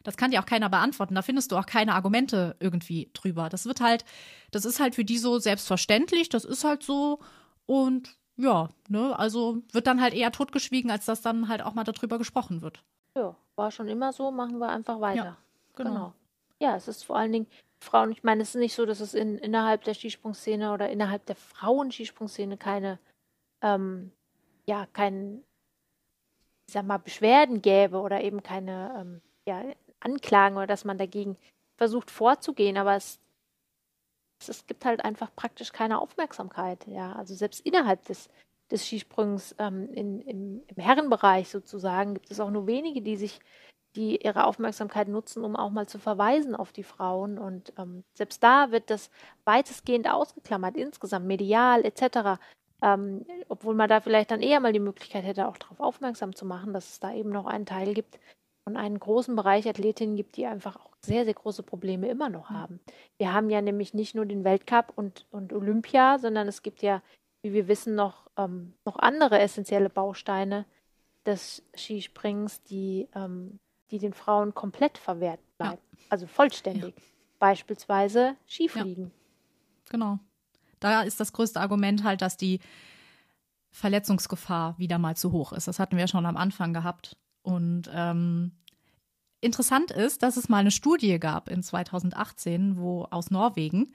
[0.03, 1.15] Das kann dir auch keiner beantworten.
[1.15, 3.49] Da findest du auch keine Argumente irgendwie drüber.
[3.49, 4.05] Das wird halt,
[4.51, 7.19] das ist halt für die so selbstverständlich, das ist halt so
[7.65, 11.83] und ja, ne, also wird dann halt eher totgeschwiegen, als dass dann halt auch mal
[11.83, 12.83] darüber gesprochen wird.
[13.15, 15.23] Ja, war schon immer so, machen wir einfach weiter.
[15.23, 15.37] Ja,
[15.75, 15.89] genau.
[15.89, 16.13] genau.
[16.59, 17.47] Ja, es ist vor allen Dingen
[17.83, 21.25] Frauen, ich meine, es ist nicht so, dass es in, innerhalb der Skisprungszene oder innerhalb
[21.25, 22.99] der Frauen-Skisprungszene keine,
[23.61, 24.11] ähm,
[24.65, 25.43] ja, kein,
[26.67, 29.63] ich sag mal, Beschwerden gäbe oder eben keine, ähm, ja,
[30.03, 31.37] anklagen oder dass man dagegen
[31.77, 33.19] versucht vorzugehen, aber es,
[34.47, 36.85] es, gibt halt einfach praktisch keine Aufmerksamkeit.
[36.87, 38.29] Ja, also selbst innerhalb des,
[38.71, 43.39] des Skisprüngs ähm, in, im, im Herrenbereich sozusagen gibt es auch nur wenige, die sich
[43.95, 47.37] die ihre Aufmerksamkeit nutzen, um auch mal zu verweisen auf die Frauen.
[47.37, 49.11] Und ähm, selbst da wird das
[49.45, 52.41] weitestgehend ausgeklammert, insgesamt medial etc.
[52.81, 56.45] Ähm, obwohl man da vielleicht dann eher mal die Möglichkeit hätte, auch darauf aufmerksam zu
[56.45, 58.17] machen, dass es da eben noch einen Teil gibt
[58.65, 62.49] und einen großen Bereich Athletinnen gibt, die einfach auch sehr, sehr große Probleme immer noch
[62.49, 62.79] haben.
[63.17, 67.01] Wir haben ja nämlich nicht nur den Weltcup und, und Olympia, sondern es gibt ja,
[67.41, 70.65] wie wir wissen, noch, ähm, noch andere essentielle Bausteine
[71.25, 73.59] des Skisprings, die, ähm,
[73.91, 75.81] die den Frauen komplett verwehrt bleiben.
[75.91, 76.05] Ja.
[76.09, 76.95] Also vollständig.
[76.95, 77.03] Ja.
[77.39, 79.05] Beispielsweise Skifliegen.
[79.05, 79.11] Ja.
[79.89, 80.19] Genau.
[80.79, 82.59] Da ist das größte Argument halt, dass die
[83.71, 85.67] Verletzungsgefahr wieder mal zu hoch ist.
[85.67, 87.17] Das hatten wir schon am Anfang gehabt.
[87.43, 88.51] Und ähm,
[89.41, 93.93] interessant ist, dass es mal eine Studie gab in 2018, wo aus Norwegen.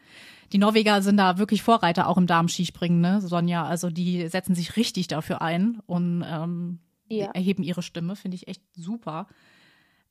[0.53, 3.65] Die Norweger sind da wirklich Vorreiter auch im Darmskispringen, ne, Sonja?
[3.65, 7.31] Also die setzen sich richtig dafür ein und ähm, ja.
[7.33, 9.27] erheben ihre Stimme, finde ich echt super.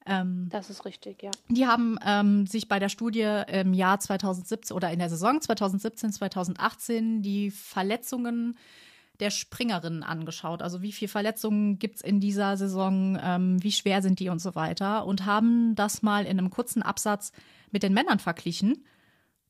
[0.05, 1.31] Ähm, das ist richtig, ja.
[1.49, 6.13] Die haben ähm, sich bei der Studie im Jahr 2017 oder in der Saison 2017,
[6.13, 8.57] 2018 die Verletzungen
[9.19, 10.61] der Springerinnen angeschaut.
[10.61, 14.39] Also wie viele Verletzungen gibt es in dieser Saison, ähm, wie schwer sind die und
[14.39, 15.05] so weiter.
[15.05, 17.31] Und haben das mal in einem kurzen Absatz
[17.71, 18.85] mit den Männern verglichen.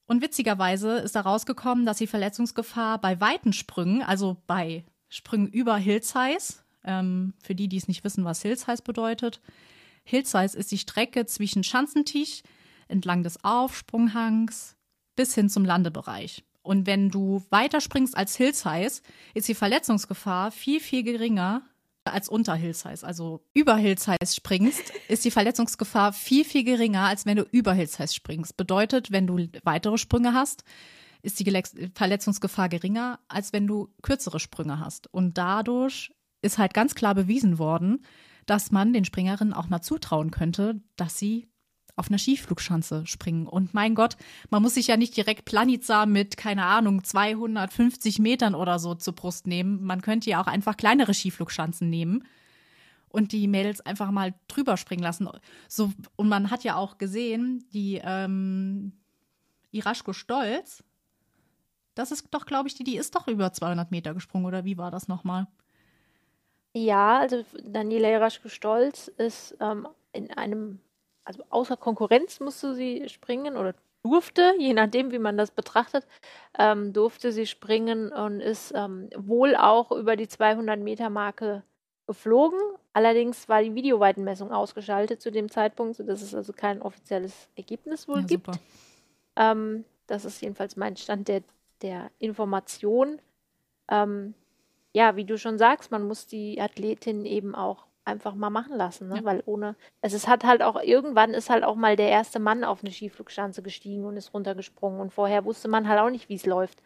[0.06, 5.78] Und witzigerweise ist da rausgekommen, dass die Verletzungsgefahr bei weiten Sprüngen, also bei Sprüngen über
[5.78, 9.42] Hill Size, ähm, für die, die es nicht wissen, was Hill Size bedeutet,
[10.08, 12.42] Hillsize ist die Strecke zwischen Schanzentisch
[12.88, 14.78] entlang des Aufsprunghangs
[15.18, 16.46] bis hin zum Landebereich.
[16.68, 19.02] Und wenn du weiter springst als Hillsize,
[19.34, 21.62] ist die Verletzungsgefahr viel, viel geringer
[22.04, 23.08] als unter Hillsize.
[23.08, 28.14] Also über Hillsize springst, ist die Verletzungsgefahr viel, viel geringer, als wenn du über Hillsize
[28.14, 28.58] springst.
[28.58, 30.66] Bedeutet, wenn du weitere Sprünge hast,
[31.22, 31.64] ist die
[31.96, 35.12] Verletzungsgefahr geringer, als wenn du kürzere Sprünge hast.
[35.14, 38.04] Und dadurch ist halt ganz klar bewiesen worden,
[38.46, 41.48] dass man den Springerinnen auch mal zutrauen könnte, dass sie
[41.98, 43.48] auf einer Skiflugschanze springen.
[43.48, 44.16] Und mein Gott,
[44.50, 49.14] man muss sich ja nicht direkt Planica mit, keine Ahnung, 250 Metern oder so zur
[49.14, 49.84] Brust nehmen.
[49.84, 52.24] Man könnte ja auch einfach kleinere Skiflugschanzen nehmen
[53.10, 55.28] und die Mädels einfach mal drüber springen lassen.
[55.68, 58.94] So, und man hat ja auch gesehen, die ähm,
[59.72, 60.84] Iraschko Stolz,
[61.96, 64.78] das ist doch, glaube ich, die, die ist doch über 200 Meter gesprungen, oder wie
[64.78, 65.48] war das nochmal?
[66.74, 70.80] Ja, also Daniela Jaraschke-Stolz ist ähm, in einem,
[71.28, 76.08] also außer Konkurrenz musste sie springen oder durfte, je nachdem, wie man das betrachtet,
[76.58, 81.64] ähm, durfte sie springen und ist ähm, wohl auch über die 200-Meter-Marke
[82.08, 82.60] geflogen.
[82.94, 88.22] Allerdings war die Videoweitenmessung ausgeschaltet zu dem Zeitpunkt, sodass es also kein offizielles Ergebnis wohl
[88.22, 88.50] ja, gibt.
[89.36, 91.42] Ähm, das ist jedenfalls mein Stand der,
[91.82, 93.20] der Information.
[93.90, 94.34] Ähm,
[94.94, 99.10] ja, wie du schon sagst, man muss die Athletin eben auch einfach mal machen lassen,
[99.10, 99.18] ne?
[99.18, 99.24] Ja.
[99.24, 102.64] weil ohne, es ist, hat halt auch, irgendwann ist halt auch mal der erste Mann
[102.64, 106.36] auf eine Skiflugschanze gestiegen und ist runtergesprungen und vorher wusste man halt auch nicht, wie
[106.36, 106.82] es läuft.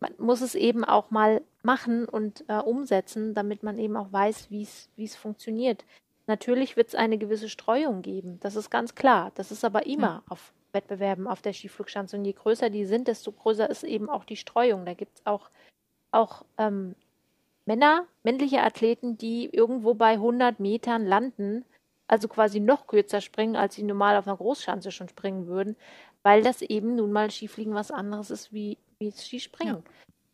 [0.00, 4.50] Man muss es eben auch mal machen und äh, umsetzen, damit man eben auch weiß,
[4.50, 4.66] wie
[4.96, 5.84] es funktioniert.
[6.26, 9.32] Natürlich wird es eine gewisse Streuung geben, das ist ganz klar.
[9.34, 10.22] Das ist aber immer ja.
[10.28, 12.16] auf Wettbewerben auf der Skiflugschanze.
[12.16, 14.84] Und je größer die sind, desto größer ist eben auch die Streuung.
[14.86, 15.50] Da gibt es auch,
[16.12, 16.94] auch ähm,
[17.70, 21.64] Männer, männliche Athleten, die irgendwo bei 100 Metern landen,
[22.08, 25.76] also quasi noch kürzer springen, als sie normal auf einer Großschanze schon springen würden,
[26.24, 29.84] weil das eben nun mal Skifliegen was anderes ist wie, wie Skispringen.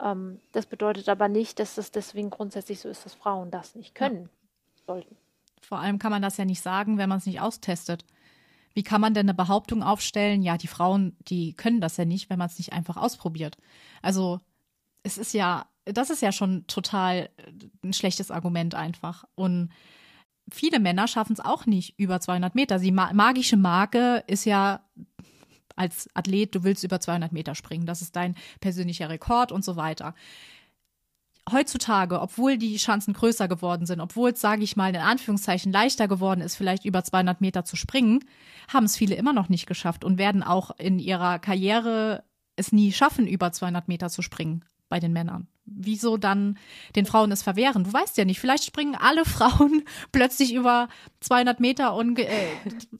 [0.01, 0.13] Ja.
[0.13, 3.95] Ähm, das bedeutet aber nicht, dass das deswegen grundsätzlich so ist, dass Frauen das nicht
[3.95, 4.83] können ja.
[4.87, 5.15] sollten.
[5.61, 8.07] Vor allem kann man das ja nicht sagen, wenn man es nicht austestet.
[8.73, 10.41] Wie kann man denn eine Behauptung aufstellen?
[10.41, 13.59] Ja, die Frauen, die können das ja nicht, wenn man es nicht einfach ausprobiert.
[14.01, 14.41] Also
[15.03, 17.53] es ist ja das ist ja schon total äh,
[17.85, 19.25] ein schlechtes Argument einfach.
[19.35, 19.71] Und
[20.53, 22.79] viele Männer schaffen es auch nicht über 200 Meter.
[22.79, 24.85] Die magische Marke ist ja
[25.77, 27.87] als Athlet, du willst über 200 Meter springen.
[27.87, 30.15] Das ist dein persönlicher Rekord und so weiter.
[31.53, 36.09] Heutzutage, obwohl die Chancen größer geworden sind, obwohl es, sage ich mal, in Anführungszeichen leichter
[36.09, 38.25] geworden ist, vielleicht über 200 Meter zu springen,
[38.73, 42.25] haben es viele immer noch nicht geschafft und werden auch in ihrer Karriere
[42.57, 46.59] es nie schaffen, über 200 Meter zu springen bei den Männern wieso dann
[46.95, 47.85] den Frauen es verwehren?
[47.85, 50.89] Du weißt ja nicht, vielleicht springen alle Frauen plötzlich über
[51.21, 52.49] 200 Meter und äh,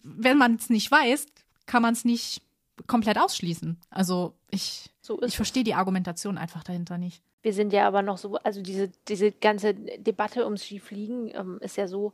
[0.03, 1.27] wenn man es nicht weiß,
[1.67, 2.43] kann man es nicht
[2.87, 3.79] komplett ausschließen.
[3.91, 7.23] Also ich, so ich verstehe die Argumentation einfach dahinter nicht.
[7.43, 11.77] Wir sind ja aber noch so, also diese, diese ganze Debatte ums Skifliegen ähm, ist
[11.77, 12.13] ja so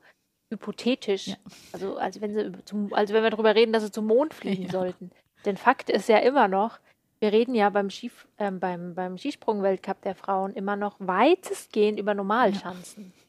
[0.51, 1.29] hypothetisch.
[1.29, 1.37] Ja.
[1.73, 4.65] Also, als wenn sie zum, also wenn wir darüber reden, dass sie zum Mond fliegen
[4.65, 4.71] ja.
[4.71, 5.11] sollten.
[5.45, 6.79] Denn Fakt ist ja immer noch,
[7.23, 12.15] wir reden ja beim, Skif äh, beim, beim Skisprung-Weltcup der Frauen immer noch weitestgehend über
[12.15, 13.13] Normalschanzen.
[13.15, 13.23] Ja.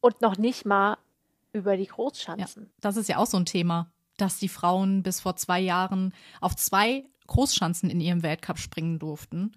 [0.00, 0.96] Und noch nicht mal
[1.52, 2.62] über die Großschanzen.
[2.62, 6.14] Ja, das ist ja auch so ein Thema, dass die Frauen bis vor zwei Jahren
[6.40, 9.52] auf zwei Großschanzen in ihrem Weltcup springen durften.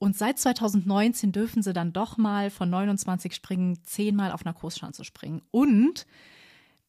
[0.00, 5.04] Und seit 2019 dürfen sie dann doch mal von 29 Springen zehnmal auf einer Großschanze
[5.04, 5.42] springen.
[5.52, 6.04] Und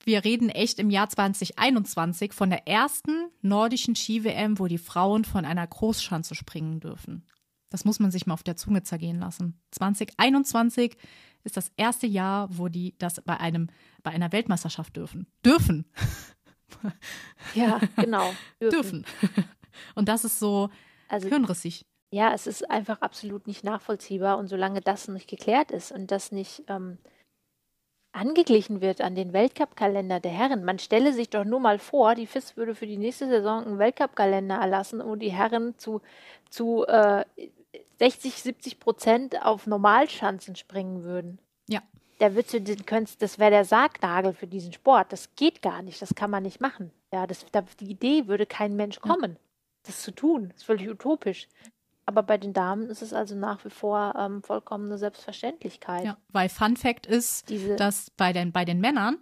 [0.06, 5.46] wir reden echt im Jahr 2021 von der ersten nordischen Ski-WM, wo die Frauen von
[5.46, 7.26] einer Großschanze springen dürfen.
[7.70, 9.62] Das muss man sich mal auf der Zunge zergehen lassen.
[9.72, 10.98] 2021
[11.44, 13.68] ist das erste Jahr, wo die das bei einem
[14.04, 15.28] bei einer Weltmeisterschaft dürfen.
[15.46, 15.86] Dürfen.
[17.56, 18.32] Ja, genau.
[18.62, 19.04] Dürfen.
[19.20, 19.46] dürfen.
[19.96, 20.70] Und das ist so
[21.08, 21.86] also, hirnrissig.
[22.12, 24.38] Ja, es ist einfach absolut nicht nachvollziehbar.
[24.38, 27.00] Und solange das nicht geklärt ist und das nicht ähm,
[28.20, 30.66] angeglichen wird an den Weltcup-Kalender der Herren.
[30.66, 33.80] Man stelle sich doch nur mal vor, die FIS würde für die nächste Saison einen
[33.80, 36.02] Weltcup-Kalender erlassen, wo die Herren zu,
[36.50, 37.24] zu äh,
[38.00, 41.40] 60, 70 Prozent auf Normalschanzen springen würden.
[41.70, 41.82] Ja.
[42.20, 45.14] Da würdest du den könntest, das wäre der Sargnagel für diesen Sport.
[45.14, 46.92] Das geht gar nicht, das kann man nicht machen.
[47.14, 49.40] Ja, das, da, die Idee würde kein Mensch kommen, ja.
[49.84, 50.50] das zu tun.
[50.50, 51.48] Das ist völlig utopisch.
[52.10, 56.06] Aber bei den Damen ist es also nach wie vor ähm, vollkommene Selbstverständlichkeit.
[56.06, 59.20] Ja, weil Fun Fact ist, Diese dass bei den, bei den Männern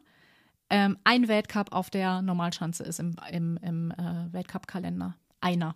[0.69, 5.17] ähm, ein Weltcup auf der Normalschanze ist im, im, im äh, Weltcup-Kalender.
[5.41, 5.75] Einer.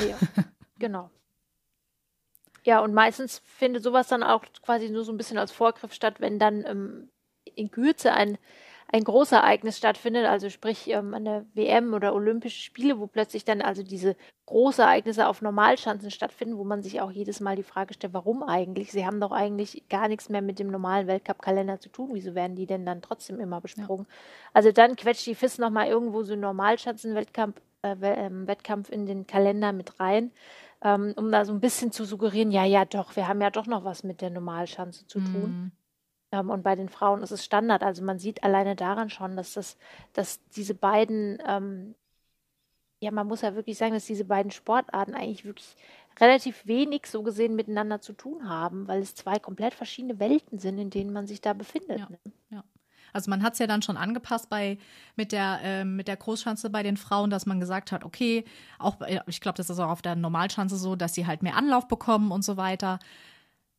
[0.00, 0.16] Ja,
[0.80, 1.08] genau.
[2.64, 6.16] Ja, und meistens findet sowas dann auch quasi nur so ein bisschen als Vorgriff statt,
[6.18, 7.10] wenn dann ähm,
[7.44, 8.38] in Kürze ein
[8.90, 13.82] ein Großereignis stattfindet, also sprich ähm, eine WM oder Olympische Spiele, wo plötzlich dann also
[13.82, 18.42] diese Großereignisse auf Normalschanzen stattfinden, wo man sich auch jedes Mal die Frage stellt, warum
[18.42, 18.90] eigentlich?
[18.90, 22.10] Sie haben doch eigentlich gar nichts mehr mit dem normalen Weltcup-Kalender zu tun.
[22.14, 24.06] Wieso werden die denn dann trotzdem immer besprungen?
[24.08, 24.14] Ja.
[24.54, 29.26] Also dann quetscht die FIS nochmal irgendwo so einen Normalschanzen-Wettkampf äh, ähm, Wettkampf in den
[29.26, 30.32] Kalender mit rein.
[30.80, 33.66] Ähm, um da so ein bisschen zu suggerieren, ja, ja, doch, wir haben ja doch
[33.66, 35.50] noch was mit der Normalschanze zu tun.
[35.50, 35.72] Mhm.
[36.32, 37.82] Ähm, und bei den Frauen ist es Standard.
[37.82, 39.76] Also man sieht alleine daran schon, dass das,
[40.12, 41.94] dass diese beiden, ähm,
[43.00, 45.76] ja, man muss ja wirklich sagen, dass diese beiden Sportarten eigentlich wirklich
[46.20, 50.78] relativ wenig so gesehen miteinander zu tun haben, weil es zwei komplett verschiedene Welten sind,
[50.78, 52.00] in denen man sich da befindet.
[52.00, 52.18] Ja, ne?
[52.50, 52.64] ja.
[53.12, 54.78] Also man hat es ja dann schon angepasst bei
[55.16, 58.44] mit der äh, mit der Großschanze bei den Frauen, dass man gesagt hat, okay,
[58.78, 61.88] auch ich glaube, das ist auch auf der Normalschanze so, dass sie halt mehr Anlauf
[61.88, 62.98] bekommen und so weiter.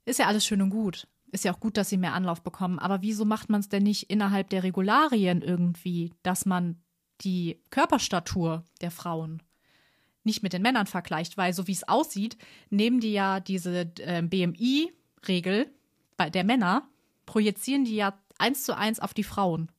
[0.06, 1.08] Ist ja alles schön und gut.
[1.32, 2.80] Ist ja auch gut, dass sie mehr Anlauf bekommen.
[2.80, 6.82] Aber wieso macht man es denn nicht innerhalb der Regularien irgendwie, dass man
[7.22, 9.44] die Körperstatur der Frauen
[10.24, 11.38] nicht mit den Männern vergleicht?
[11.38, 12.38] Weil so wie es aussieht,
[12.70, 15.72] nehmen die ja diese äh, BMI-Regel
[16.34, 16.88] der Männer,
[17.26, 19.72] projizieren die ja eins zu eins auf die Frauen.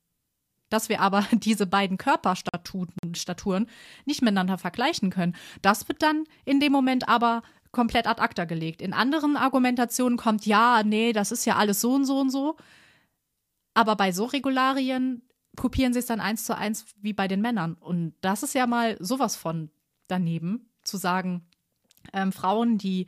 [0.69, 3.67] Dass wir aber diese beiden Körperstaturen
[4.05, 5.35] nicht miteinander vergleichen können.
[5.61, 8.81] Das wird dann in dem Moment aber komplett ad acta gelegt.
[8.81, 12.57] In anderen Argumentationen kommt, ja, nee, das ist ja alles so und so und so.
[13.73, 15.23] Aber bei so Regularien
[15.55, 17.75] kopieren sie es dann eins zu eins wie bei den Männern.
[17.75, 19.69] Und das ist ja mal sowas von
[20.07, 21.45] daneben, zu sagen,
[22.13, 23.07] ähm, Frauen, die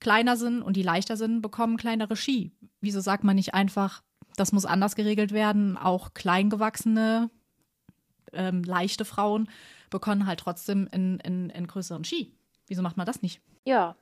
[0.00, 2.52] kleiner sind und die leichter sind, bekommen kleinere Ski.
[2.80, 4.02] Wieso sagt man nicht einfach,
[4.36, 5.76] das muss anders geregelt werden?
[5.76, 7.30] Auch kleingewachsene,
[8.32, 9.48] ähm, leichte Frauen
[9.90, 12.34] bekommen halt trotzdem in, in, in größeren Ski.
[12.70, 13.42] Wieso macht man das nicht?
[13.64, 13.96] Ja.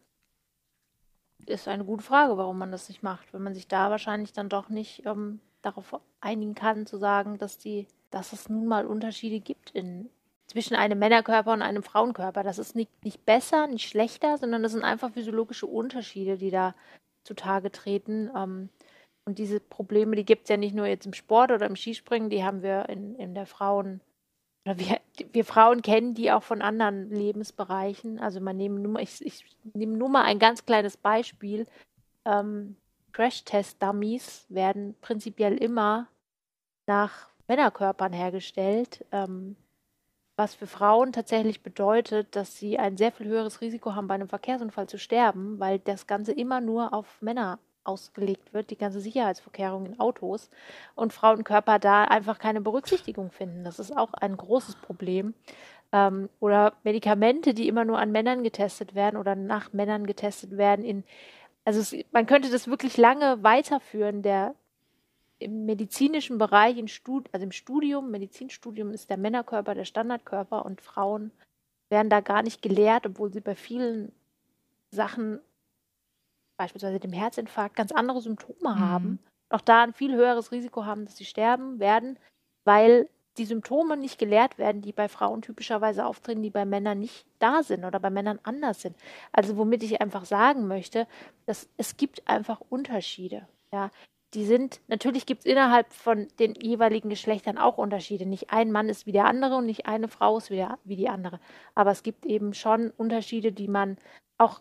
[1.47, 3.33] Ist eine gute Frage, warum man das nicht macht.
[3.33, 7.57] Wenn man sich da wahrscheinlich dann doch nicht ähm, darauf einigen kann, zu sagen, dass
[7.57, 10.11] die, dass es nun mal Unterschiede gibt in,
[10.47, 12.43] zwischen einem Männerkörper und einem Frauenkörper.
[12.43, 16.75] Das ist nicht, nicht besser, nicht schlechter, sondern das sind einfach physiologische Unterschiede, die da
[17.25, 18.31] zutage treten.
[18.37, 18.69] Ähm,
[19.25, 22.29] und diese Probleme, die gibt es ja nicht nur jetzt im Sport oder im Skispringen,
[22.29, 24.03] die haben wir in, in der Frauen-
[24.77, 25.01] wir,
[25.33, 28.19] wir Frauen kennen die auch von anderen Lebensbereichen.
[28.19, 31.67] Also man nehme nur ich, ich nehme nur mal ein ganz kleines Beispiel.
[32.25, 32.77] Ähm,
[33.13, 36.09] Crash-Test-Dummies werden prinzipiell immer
[36.87, 39.57] nach Männerkörpern hergestellt, ähm,
[40.37, 44.29] was für Frauen tatsächlich bedeutet, dass sie ein sehr viel höheres Risiko haben, bei einem
[44.29, 49.87] Verkehrsunfall zu sterben, weil das Ganze immer nur auf Männer ausgelegt wird, die ganze Sicherheitsvorkehrung
[49.87, 50.51] in Autos
[50.95, 53.65] und Frauenkörper da einfach keine Berücksichtigung finden.
[53.65, 55.35] Das ist auch ein großes Problem.
[55.93, 60.85] Ähm, oder Medikamente, die immer nur an Männern getestet werden oder nach Männern getestet werden.
[60.85, 61.05] In,
[61.65, 64.23] also es, man könnte das wirklich lange weiterführen.
[64.23, 64.55] Der
[65.39, 70.81] im medizinischen Bereich, in Stud also im Studium, Medizinstudium ist der Männerkörper der Standardkörper und
[70.81, 71.31] Frauen
[71.89, 74.13] werden da gar nicht gelehrt, obwohl sie bei vielen
[74.91, 75.41] Sachen
[76.59, 78.79] beispielsweise dem Herzinfarkt ganz andere Symptome mhm.
[78.79, 79.19] haben,
[79.49, 82.19] auch da ein viel höheres Risiko haben, dass sie sterben werden,
[82.65, 87.25] weil die Symptome nicht gelehrt werden, die bei Frauen typischerweise auftreten, die bei Männern nicht
[87.39, 88.97] da sind oder bei Männern anders sind.
[89.33, 91.07] Also womit ich einfach sagen möchte,
[91.47, 93.47] dass es gibt einfach Unterschiede.
[93.73, 93.91] Ja,
[94.35, 98.27] die sind, natürlich gibt es innerhalb von den jeweiligen Geschlechtern auch Unterschiede.
[98.27, 100.97] Nicht ein Mann ist wie der andere und nicht eine Frau ist wie, der, wie
[100.97, 101.41] die andere.
[101.75, 103.97] Aber es gibt eben schon Unterschiede, die man
[104.37, 104.61] auch,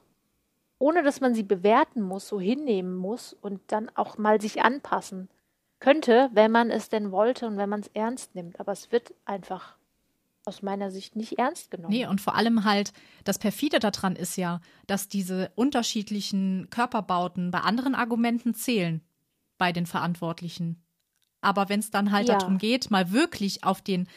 [0.79, 5.29] ohne dass man sie bewerten muss, so hinnehmen muss und dann auch mal sich anpassen
[5.79, 8.59] könnte, wenn man es denn wollte und wenn man es ernst nimmt.
[8.59, 9.77] Aber es wird einfach
[10.45, 11.93] aus meiner Sicht nicht ernst genommen.
[11.93, 12.93] Nee, und vor allem halt,
[13.25, 19.01] das perfide daran ist ja, dass diese unterschiedlichen Körperbauten bei anderen Argumenten zählen
[19.57, 20.81] bei den Verantwortlichen.
[21.41, 22.37] Aber wenn es dann halt ja.
[22.37, 24.07] darum geht, mal wirklich auf den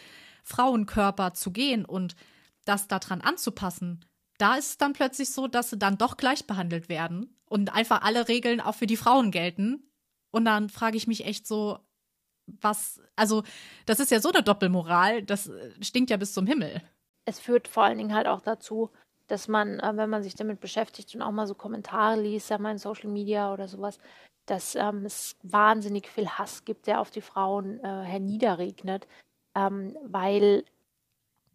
[0.44, 2.14] Frauenkörper zu gehen und
[2.64, 4.04] das daran anzupassen,
[4.40, 8.02] da ist es dann plötzlich so, dass sie dann doch gleich behandelt werden und einfach
[8.02, 9.90] alle Regeln auch für die Frauen gelten.
[10.30, 11.78] Und dann frage ich mich echt so,
[12.46, 13.42] was, also
[13.86, 16.82] das ist ja so eine Doppelmoral, das äh, stinkt ja bis zum Himmel.
[17.24, 18.90] Es führt vor allen Dingen halt auch dazu,
[19.26, 22.58] dass man, äh, wenn man sich damit beschäftigt und auch mal so Kommentare liest, ja
[22.58, 23.98] mal in Social Media oder sowas,
[24.46, 29.06] dass ähm, es wahnsinnig viel Hass gibt, der auf die Frauen äh, herniederregnet,
[29.54, 30.64] ähm, weil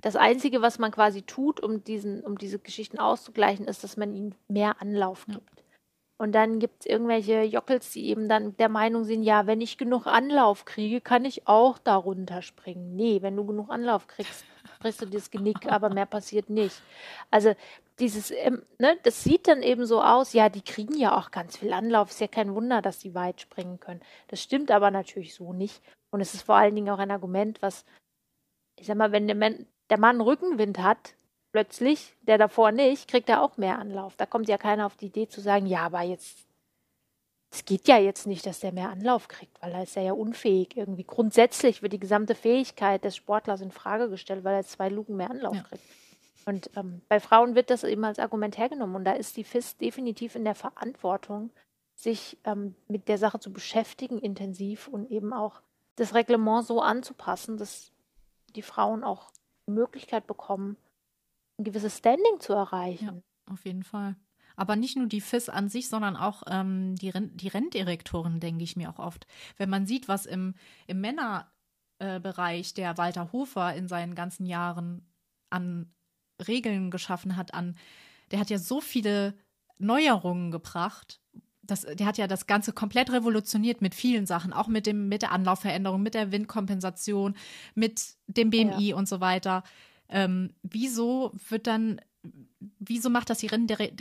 [0.06, 4.13] das Einzige, was man quasi tut, um, diesen, um diese Geschichten auszugleichen, ist, dass man
[4.13, 5.58] ihnen mehr Anlauf gibt.
[5.58, 5.63] Ja.
[6.18, 9.80] Und dann gibt es irgendwelche Jockels, die eben dann der Meinung sind, ja, wenn ich
[9.80, 12.96] genug Anlauf kriege, kann ich auch darunter springen.
[12.96, 14.46] Nee, wenn du genug Anlauf kriegst,
[14.80, 16.80] brichst du dir das Genick, aber mehr passiert nicht.
[17.32, 17.56] Also
[17.98, 21.58] dieses, ähm, ne, das sieht dann eben so aus, ja, die kriegen ja auch ganz
[21.58, 24.02] viel Anlauf, ist ja kein Wunder, dass die weit springen können.
[24.28, 25.82] Das stimmt aber natürlich so nicht.
[26.12, 27.86] Und es ist vor allen Dingen auch ein Argument, was,
[28.80, 31.15] ich sag mal, wenn der Mann, der Mann Rückenwind hat,
[31.52, 34.15] plötzlich, der davor nicht, kriegt er auch mehr Anlauf.
[34.17, 36.48] Da kommt ja keiner auf die Idee zu sagen, ja, aber jetzt,
[37.52, 40.13] es geht ja jetzt nicht, dass der mehr Anlauf kriegt, weil er ist ja, ja
[40.13, 40.76] unfähig.
[40.76, 45.15] Irgendwie grundsätzlich wird die gesamte Fähigkeit des Sportlers in Frage gestellt, weil er zwei Luken
[45.15, 45.63] mehr Anlauf ja.
[45.63, 45.84] kriegt.
[46.45, 48.95] Und ähm, bei Frauen wird das eben als Argument hergenommen.
[48.95, 51.52] Und da ist die FIS definitiv in der Verantwortung,
[51.95, 55.62] sich ähm, mit der Sache zu beschäftigen, intensiv und eben auch
[55.95, 57.93] das Reglement so anzupassen, dass
[58.56, 59.32] die Frauen auch
[59.73, 60.78] Möglichkeit bekommen,
[61.58, 63.23] ein gewisses Standing zu erreichen.
[63.47, 64.15] Ja, auf jeden Fall.
[64.56, 68.63] Aber nicht nur die FIS an sich, sondern auch ähm, die, Ren die Renndirektoren, denke
[68.63, 69.28] ich mir auch oft.
[69.58, 70.56] Wenn man sieht, was im,
[70.88, 75.06] im Männerbereich äh, der Walter Hofer in seinen ganzen Jahren
[75.49, 75.93] an
[76.47, 77.78] Regeln geschaffen hat, an,
[78.32, 79.38] der hat ja so viele
[79.78, 81.21] Neuerungen gebracht.
[81.65, 85.21] Das, der hat ja das Ganze komplett revolutioniert mit vielen Sachen, auch mit, dem, mit
[85.21, 87.36] der Anlaufveränderung, mit der Windkompensation,
[87.73, 88.95] mit dem BMI ja.
[88.95, 89.63] und so weiter.
[90.10, 91.99] Ähm, wieso wird dann,
[92.80, 93.91] wieso macht das die Renndire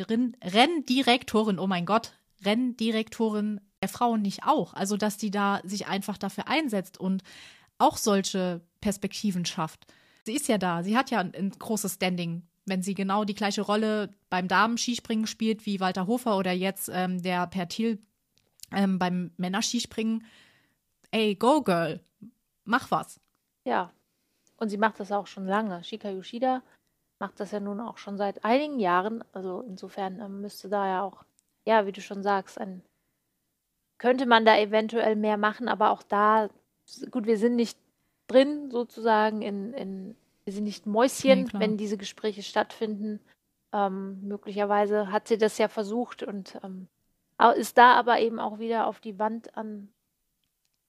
[0.42, 2.12] Renndirektorin, oh mein Gott,
[2.44, 4.74] Renndirektorin der Frauen nicht auch?
[4.74, 7.22] Also, dass die da sich einfach dafür einsetzt und
[7.78, 9.86] auch solche Perspektiven schafft.
[10.24, 13.34] Sie ist ja da, sie hat ja ein, ein großes Standing, wenn sie genau die
[13.34, 17.98] gleiche Rolle beim Damen-Skispringen spielt wie Walter Hofer oder jetzt ähm, der Per Thiel
[18.72, 20.24] ähm, beim Männerskispringen.
[21.10, 22.00] Ey, go girl,
[22.64, 23.20] mach was.
[23.64, 23.92] Ja,
[24.56, 25.84] und sie macht das auch schon lange.
[25.84, 26.62] Shika Yoshida
[27.18, 29.22] macht das ja nun auch schon seit einigen Jahren.
[29.32, 31.24] Also insofern ähm, müsste da ja auch,
[31.64, 32.82] ja, wie du schon sagst, ein,
[33.98, 36.48] könnte man da eventuell mehr machen, aber auch da,
[37.10, 37.78] gut, wir sind nicht
[38.26, 43.20] drin sozusagen in, in wir sind nicht Mäuschen, nee, wenn diese Gespräche stattfinden.
[43.72, 46.88] Ähm, möglicherweise hat sie das ja versucht und ähm,
[47.56, 49.88] ist da aber eben auch wieder auf die Wand an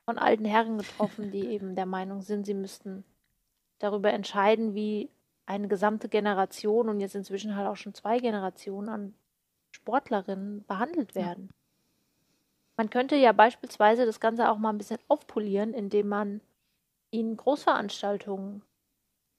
[0.06, 3.04] von alten Herren getroffen, die eben der Meinung sind, sie müssten
[3.80, 5.10] darüber entscheiden, wie
[5.46, 9.14] eine gesamte Generation und jetzt inzwischen halt auch schon zwei Generationen an
[9.72, 11.50] Sportlerinnen behandelt werden.
[11.50, 11.56] Ja.
[12.78, 16.42] Man könnte ja beispielsweise das Ganze auch mal ein bisschen aufpolieren, indem man
[17.12, 18.64] ihnen Großveranstaltungen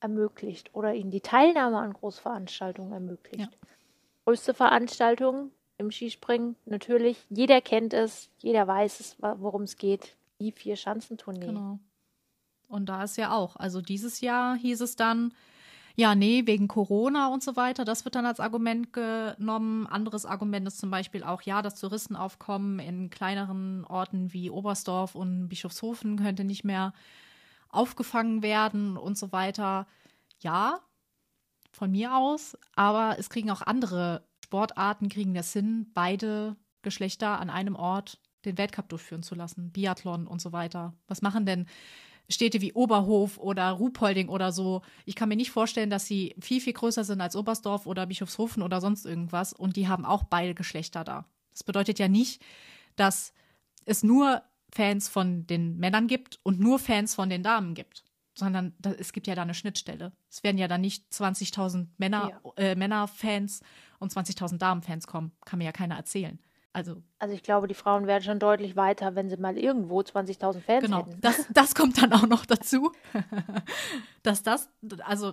[0.07, 3.51] ermöglicht oder ihnen die Teilnahme an Großveranstaltungen ermöglicht.
[3.53, 3.69] Ja.
[4.25, 10.53] Größte Veranstaltung im Skispringen, natürlich, jeder kennt es, jeder weiß es, worum es geht, die
[10.53, 11.47] vier Schanzentournee.
[11.47, 11.79] Genau.
[12.69, 15.35] Und da ist ja auch, also dieses Jahr hieß es dann,
[15.97, 17.85] ja, nee, wegen Corona und so weiter.
[17.85, 19.87] Das wird dann als Argument genommen.
[19.87, 25.49] Anderes Argument ist zum Beispiel auch, ja, das Touristenaufkommen in kleineren Orten wie Oberstdorf und
[25.49, 26.93] Bischofshofen könnte nicht mehr
[27.69, 29.87] aufgefangen werden und so weiter.
[30.41, 30.81] Ja,
[31.73, 37.51] von mir aus, aber es kriegen auch andere Sportarten, kriegen das hin, beide Geschlechter an
[37.51, 40.95] einem Ort den Weltcup durchführen zu lassen, Biathlon und so weiter.
[41.09, 41.67] Was machen denn
[42.29, 44.83] Städte wie Oberhof oder Ruhpolding oder so?
[45.05, 48.63] Ich kann mir nicht vorstellen, dass sie viel, viel größer sind als Oberstdorf oder Bischofshofen
[48.63, 51.27] oder sonst irgendwas und die haben auch beide Geschlechter da.
[51.51, 52.43] Das bedeutet ja nicht,
[52.97, 53.33] dass
[53.85, 54.43] es nur
[54.75, 58.05] Fans von den Männern gibt und nur Fans von den Damen gibt.
[58.39, 60.13] sondern da, es gibt ja da eine Schnittstelle.
[60.31, 62.53] Es werden ja dann nicht 20.000 Männer, ja.
[62.63, 63.61] äh, Männerfans
[63.99, 65.33] und 20.000 Damenfans kommen.
[65.47, 66.39] Kann mir ja keiner erzählen.
[66.77, 70.61] Also, also ich glaube, die Frauen wären schon deutlich weiter, wenn sie mal irgendwo 20.000
[70.61, 71.19] Fans genau, hätten.
[71.23, 72.93] Das, das kommt dann auch noch dazu,
[74.23, 74.69] dass das,
[75.03, 75.33] also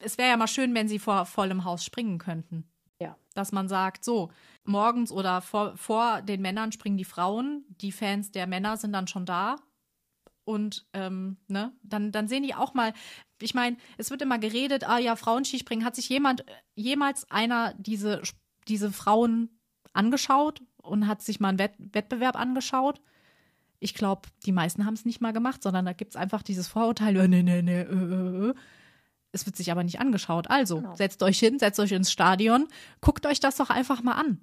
[0.00, 2.68] es wäre ja mal schön, wenn sie vor vollem Haus springen könnten.
[3.02, 3.16] Ja.
[3.34, 4.30] Dass man sagt, so,
[4.64, 9.08] morgens oder vor, vor den Männern springen die Frauen, die Fans der Männer sind dann
[9.08, 9.56] schon da.
[10.44, 12.92] Und ähm, ne, dann, dann sehen die auch mal,
[13.40, 16.44] ich meine, es wird immer geredet, ah ja, Frauenskispringen, hat sich jemand,
[16.74, 18.22] jemals einer diese,
[18.66, 19.60] diese Frauen
[19.92, 23.00] angeschaut und hat sich mal einen Wett Wettbewerb angeschaut?
[23.78, 26.68] Ich glaube, die meisten haben es nicht mal gemacht, sondern da gibt es einfach dieses
[26.68, 28.54] Vorurteil, nee, nee, nee, äh, äh, äh.
[29.32, 30.50] Es wird sich aber nicht angeschaut.
[30.50, 30.94] Also, genau.
[30.94, 32.68] setzt euch hin, setzt euch ins Stadion,
[33.00, 34.40] guckt euch das doch einfach mal an.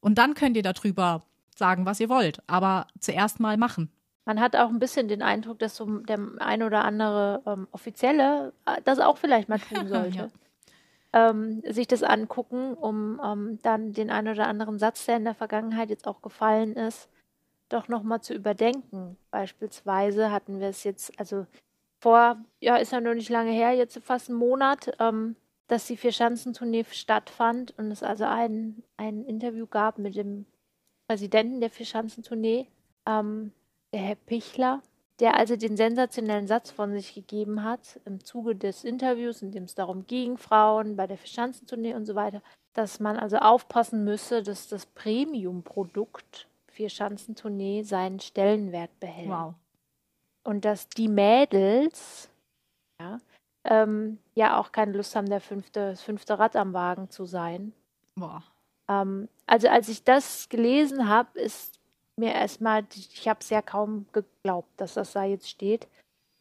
[0.00, 1.22] Und dann könnt ihr darüber
[1.56, 2.42] sagen, was ihr wollt.
[2.46, 3.90] Aber zuerst mal machen.
[4.24, 8.52] Man hat auch ein bisschen den Eindruck, dass so der ein oder andere ähm, Offizielle
[8.66, 10.30] äh, das auch vielleicht mal tun sollte.
[11.14, 11.30] ja.
[11.30, 15.34] ähm, sich das angucken, um ähm, dann den ein oder anderen Satz, der in der
[15.34, 17.08] Vergangenheit jetzt auch gefallen ist,
[17.70, 19.16] doch nochmal zu überdenken.
[19.30, 21.46] Beispielsweise hatten wir es jetzt, also
[22.00, 25.36] vor, ja, ist ja noch nicht lange her, jetzt fast einen Monat, ähm,
[25.66, 30.46] dass die Vier-Schanzentournee stattfand und es also ein, ein Interview gab mit dem
[31.06, 32.68] Präsidenten der Vier-Schanzentournee,
[33.06, 33.52] ähm,
[33.92, 34.82] der Herr Pichler,
[35.20, 39.64] der also den sensationellen Satz von sich gegeben hat im Zuge des Interviews, in dem
[39.64, 42.42] es darum ging, Frauen bei der Vier-Schanzentournee und so weiter,
[42.74, 49.28] dass man also aufpassen müsse, dass das Premium-Produkt Vier-Schanzentournee seinen Stellenwert behält.
[49.28, 49.54] Wow
[50.44, 52.30] und dass die Mädels
[53.00, 53.18] ja,
[53.64, 57.72] ähm, ja auch keine Lust haben, der fünfte, das fünfte Rad am Wagen zu sein.
[58.14, 58.42] Boah.
[58.88, 61.78] Ähm, also als ich das gelesen habe, ist
[62.16, 65.86] mir erstmal, ich habe es ja kaum geglaubt, dass das da jetzt steht,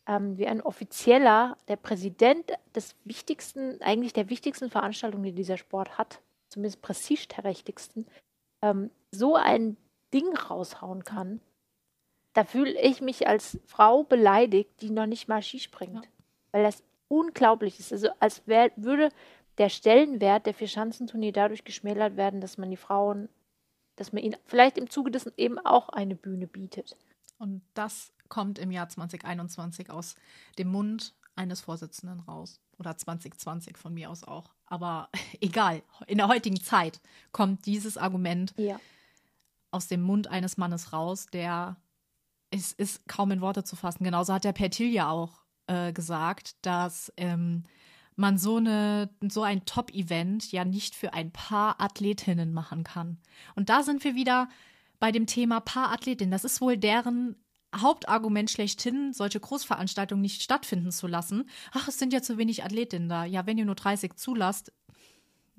[0.08, 5.98] ähm, wie ein offizieller, der Präsident des wichtigsten, eigentlich der wichtigsten Veranstaltung, die dieser Sport
[5.98, 8.08] hat, zumindest prestigeträchtigsten,
[8.62, 9.78] ähm, so ein
[10.14, 11.42] Ding raushauen kann
[12.38, 16.06] da fühle ich mich als Frau beleidigt, die noch nicht mal Ski springt.
[16.06, 16.12] Ja.
[16.52, 17.92] Weil das unglaublich ist.
[17.92, 19.10] Also als wär, würde
[19.58, 23.28] der Stellenwert der Vierschanzentournee dadurch geschmälert werden, dass man die Frauen,
[23.96, 26.96] dass man ihnen vielleicht im Zuge dessen eben auch eine Bühne bietet.
[27.40, 30.14] Und das kommt im Jahr 2021 aus
[30.60, 32.60] dem Mund eines Vorsitzenden raus.
[32.78, 34.54] Oder 2020 von mir aus auch.
[34.68, 35.10] Aber
[35.42, 38.80] egal, in der heutigen Zeit kommt dieses Argument ja.
[39.72, 41.78] aus dem Mund eines Mannes raus, der
[42.52, 44.04] es ist kaum in Worte zu fassen.
[44.04, 47.64] Genauso hat der Pertil ja auch äh, gesagt, dass ähm,
[48.16, 53.20] man so, eine, so ein Top-Event ja nicht für ein paar Athletinnen machen kann.
[53.56, 54.50] Und da sind wir wieder
[55.00, 56.32] bei dem Thema Paar-Athletinnen.
[56.32, 57.36] Das ist wohl deren
[57.76, 61.50] Hauptargument schlechthin, solche Großveranstaltungen nicht stattfinden zu lassen.
[61.74, 63.26] Ach, es sind ja zu wenig Athletinnen da.
[63.26, 64.72] Ja, wenn ihr nur 30 zulasst,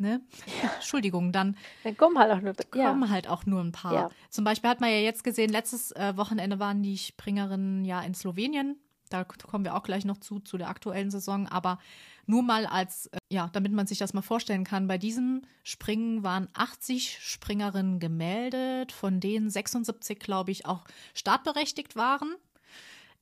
[0.01, 0.23] ne?
[0.63, 0.71] Ja.
[0.75, 3.09] Entschuldigung, dann, dann kommen halt auch nur, kommen ja.
[3.09, 3.93] halt auch nur ein paar.
[3.93, 4.11] Ja.
[4.31, 8.15] Zum Beispiel hat man ja jetzt gesehen, letztes äh, Wochenende waren die Springerinnen ja in
[8.15, 8.77] Slowenien.
[9.11, 11.47] Da kommen wir auch gleich noch zu, zu der aktuellen Saison.
[11.47, 11.79] Aber
[12.27, 16.23] nur mal als, äh, ja, damit man sich das mal vorstellen kann, bei diesem Springen
[16.23, 20.85] waren 80 Springerinnen gemeldet, von denen 76, glaube ich, auch
[21.15, 22.35] startberechtigt waren.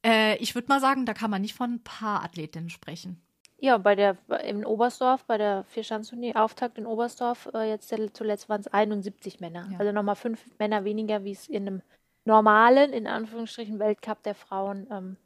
[0.05, 3.23] Äh, ich würde mal sagen, da kann man nicht von ein paar Athletinnen sprechen.
[3.59, 8.61] Ja, bei der in Oberstdorf, bei der Vierschanzentournee Auftakt in Oberstdorf, äh, jetzt zuletzt waren
[8.61, 9.67] es 71 Männer.
[9.73, 9.79] Ja.
[9.79, 11.83] Also nochmal fünf Männer weniger, wie es in einem
[12.27, 15.17] normalen, in Anführungsstrichen, Weltcup der Frauen ähm,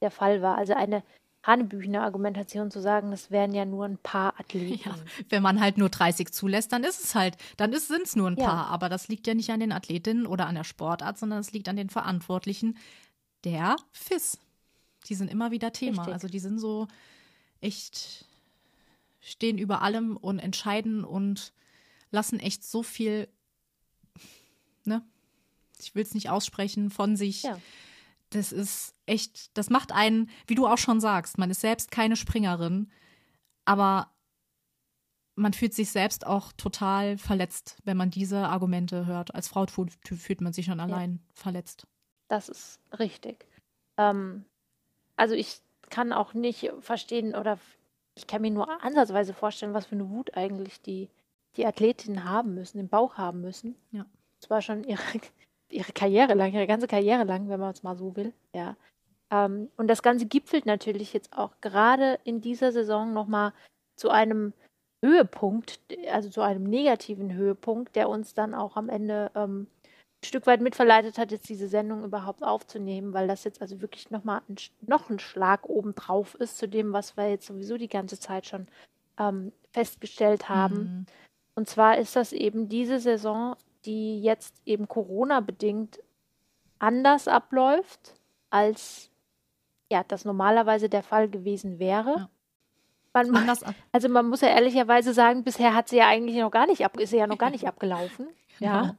[0.00, 0.56] der Fall war.
[0.56, 1.02] Also eine
[1.44, 4.80] Hanebüchner Argumentation zu sagen, das wären ja nur ein paar Athleten.
[4.88, 4.94] Ja,
[5.28, 8.36] wenn man halt nur 30 zulässt, dann ist es halt, dann sind es nur ein
[8.36, 8.46] ja.
[8.46, 8.66] paar.
[8.68, 11.68] Aber das liegt ja nicht an den Athletinnen oder an der Sportart, sondern es liegt
[11.68, 12.78] an den Verantwortlichen
[13.44, 14.38] der FIS.
[15.08, 15.98] Die sind immer wieder Thema.
[15.98, 16.14] Richtig.
[16.14, 16.88] Also die sind so,
[17.64, 18.26] echt
[19.20, 21.52] stehen über allem und entscheiden und
[22.10, 23.28] lassen echt so viel,
[24.84, 25.02] ne?
[25.80, 27.42] Ich will es nicht aussprechen, von sich.
[27.42, 27.58] Ja.
[28.30, 32.16] Das ist echt, das macht einen, wie du auch schon sagst, man ist selbst keine
[32.16, 32.90] Springerin,
[33.64, 34.10] aber
[35.36, 39.34] man fühlt sich selbst auch total verletzt, wenn man diese Argumente hört.
[39.34, 41.20] Als Frau fühlt man sich schon allein ja.
[41.34, 41.86] verletzt.
[42.28, 43.46] Das ist richtig.
[43.96, 44.44] Ähm,
[45.16, 45.60] also ich
[45.94, 47.56] kann auch nicht verstehen oder
[48.16, 51.08] ich kann mir nur ansatzweise vorstellen, was für eine Wut eigentlich die,
[51.56, 53.76] die Athletinnen haben müssen, im Bauch haben müssen.
[53.92, 54.04] Ja.
[54.40, 55.00] Zwar schon ihre,
[55.70, 58.32] ihre Karriere lang, ihre ganze Karriere lang, wenn man es mal so will.
[58.52, 58.76] Ja.
[59.30, 63.52] Ähm, und das Ganze gipfelt natürlich jetzt auch gerade in dieser Saison nochmal
[63.94, 64.52] zu einem
[65.00, 65.78] Höhepunkt,
[66.10, 69.68] also zu einem negativen Höhepunkt, der uns dann auch am Ende ähm,
[70.24, 74.42] Stück weit mitverleitet hat, jetzt diese Sendung überhaupt aufzunehmen, weil das jetzt also wirklich nochmal
[74.48, 78.46] ein, noch ein Schlag obendrauf ist zu dem, was wir jetzt sowieso die ganze Zeit
[78.46, 78.66] schon
[79.18, 80.76] ähm, festgestellt haben.
[80.76, 81.06] Mhm.
[81.54, 86.00] Und zwar ist das eben diese Saison, die jetzt eben Corona-bedingt
[86.78, 88.14] anders abläuft,
[88.50, 89.10] als
[89.90, 92.16] ja, das normalerweise der Fall gewesen wäre.
[92.16, 92.30] Ja.
[93.22, 93.48] Man,
[93.92, 96.98] also man muss ja ehrlicherweise sagen, bisher hat sie ja eigentlich noch gar nicht ab,
[96.98, 98.26] ist sie ja noch gar nicht abgelaufen.
[98.58, 98.96] genau.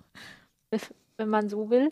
[1.18, 1.92] Wenn man so will.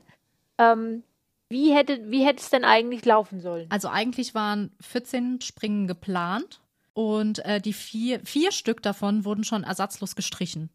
[0.58, 1.04] Ähm,
[1.50, 3.70] wie hätte, wie es denn eigentlich laufen sollen?
[3.70, 6.62] Also eigentlich waren 14 Springen geplant
[6.94, 10.70] und äh, die vier, vier Stück davon wurden schon ersatzlos gestrichen.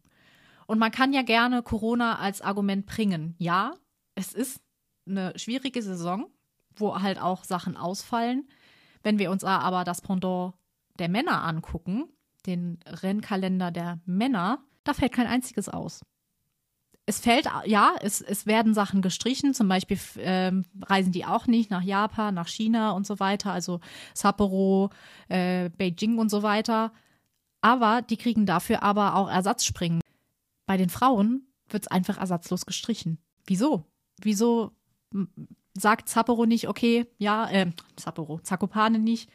[0.67, 3.35] Und man kann ja gerne Corona als Argument bringen.
[3.39, 3.73] Ja,
[4.15, 4.61] es ist
[5.07, 6.27] eine schwierige Saison,
[6.75, 8.47] wo halt auch Sachen ausfallen.
[9.01, 10.53] Wenn wir uns aber das Pendant
[10.99, 12.05] der Männer angucken,
[12.45, 16.01] den Rennkalender der Männer, da fällt kein einziges aus
[17.09, 21.71] es fällt, ja, es, es werden Sachen gestrichen, zum Beispiel ähm, reisen die auch nicht
[21.71, 23.79] nach Japan, nach China und so weiter, also
[24.13, 24.91] Sapporo,
[25.27, 26.93] äh, Beijing und so weiter.
[27.61, 30.01] Aber die kriegen dafür aber auch Ersatzspringen.
[30.67, 33.17] Bei den Frauen wird es einfach ersatzlos gestrichen.
[33.47, 33.85] Wieso?
[34.21, 34.71] Wieso
[35.73, 39.31] sagt Sapporo nicht, okay, ja, äh, Sapporo, Zakopane nicht,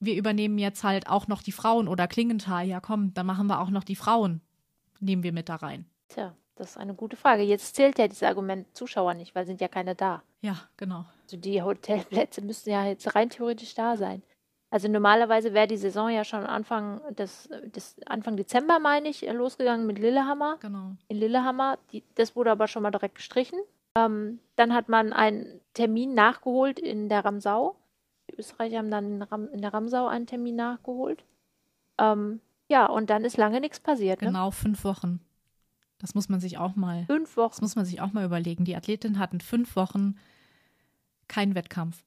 [0.00, 3.60] wir übernehmen jetzt halt auch noch die Frauen oder Klingenthal, ja komm, dann machen wir
[3.60, 4.42] auch noch die Frauen,
[5.00, 5.86] nehmen wir mit da rein.
[6.08, 6.36] Tja.
[6.56, 7.42] Das ist eine gute Frage.
[7.42, 10.22] Jetzt zählt ja dieses Argument Zuschauer nicht, weil sind ja keine da.
[10.40, 11.04] Ja, genau.
[11.24, 14.22] Also die Hotelplätze müssten ja jetzt rein theoretisch da sein.
[14.70, 19.86] Also normalerweise wäre die Saison ja schon Anfang des, des Anfang Dezember, meine ich, losgegangen
[19.86, 20.58] mit Lillehammer.
[20.60, 20.96] Genau.
[21.08, 21.78] In Lillehammer.
[21.92, 23.58] Die, das wurde aber schon mal direkt gestrichen.
[23.96, 27.76] Ähm, dann hat man einen Termin nachgeholt in der Ramsau.
[28.28, 31.24] Die Österreicher haben dann in, Ram, in der Ramsau einen Termin nachgeholt.
[31.98, 34.22] Ähm, ja, und dann ist lange nichts passiert.
[34.22, 34.28] Ne?
[34.28, 35.20] Genau, fünf Wochen.
[36.04, 37.06] Das muss man sich auch mal.
[37.06, 37.52] Fünf Wochen.
[37.52, 38.66] Das muss man sich auch mal überlegen.
[38.66, 40.18] Die Athletin hatten fünf Wochen
[41.28, 42.04] keinen Wettkampf.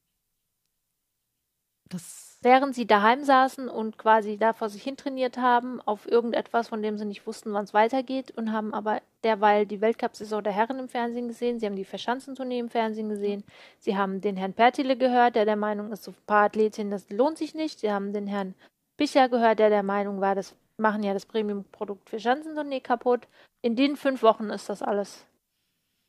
[1.89, 6.67] Das Während sie daheim saßen und quasi da vor sich hin trainiert haben, auf irgendetwas,
[6.67, 10.53] von dem sie nicht wussten, wann es weitergeht, und haben aber derweil die Weltcup-Saison der
[10.53, 13.43] Herren im Fernsehen gesehen, sie haben die Verschanzentournee im Fernsehen gesehen,
[13.79, 17.09] sie haben den Herrn Pertile gehört, der der Meinung ist, so ein paar Athletinnen, das
[17.09, 18.53] lohnt sich nicht, sie haben den Herrn
[18.95, 23.27] Bicher gehört, der der Meinung war, das machen ja das Premium-Produkt für Schanzentournee kaputt.
[23.61, 25.25] In den fünf Wochen ist das alles,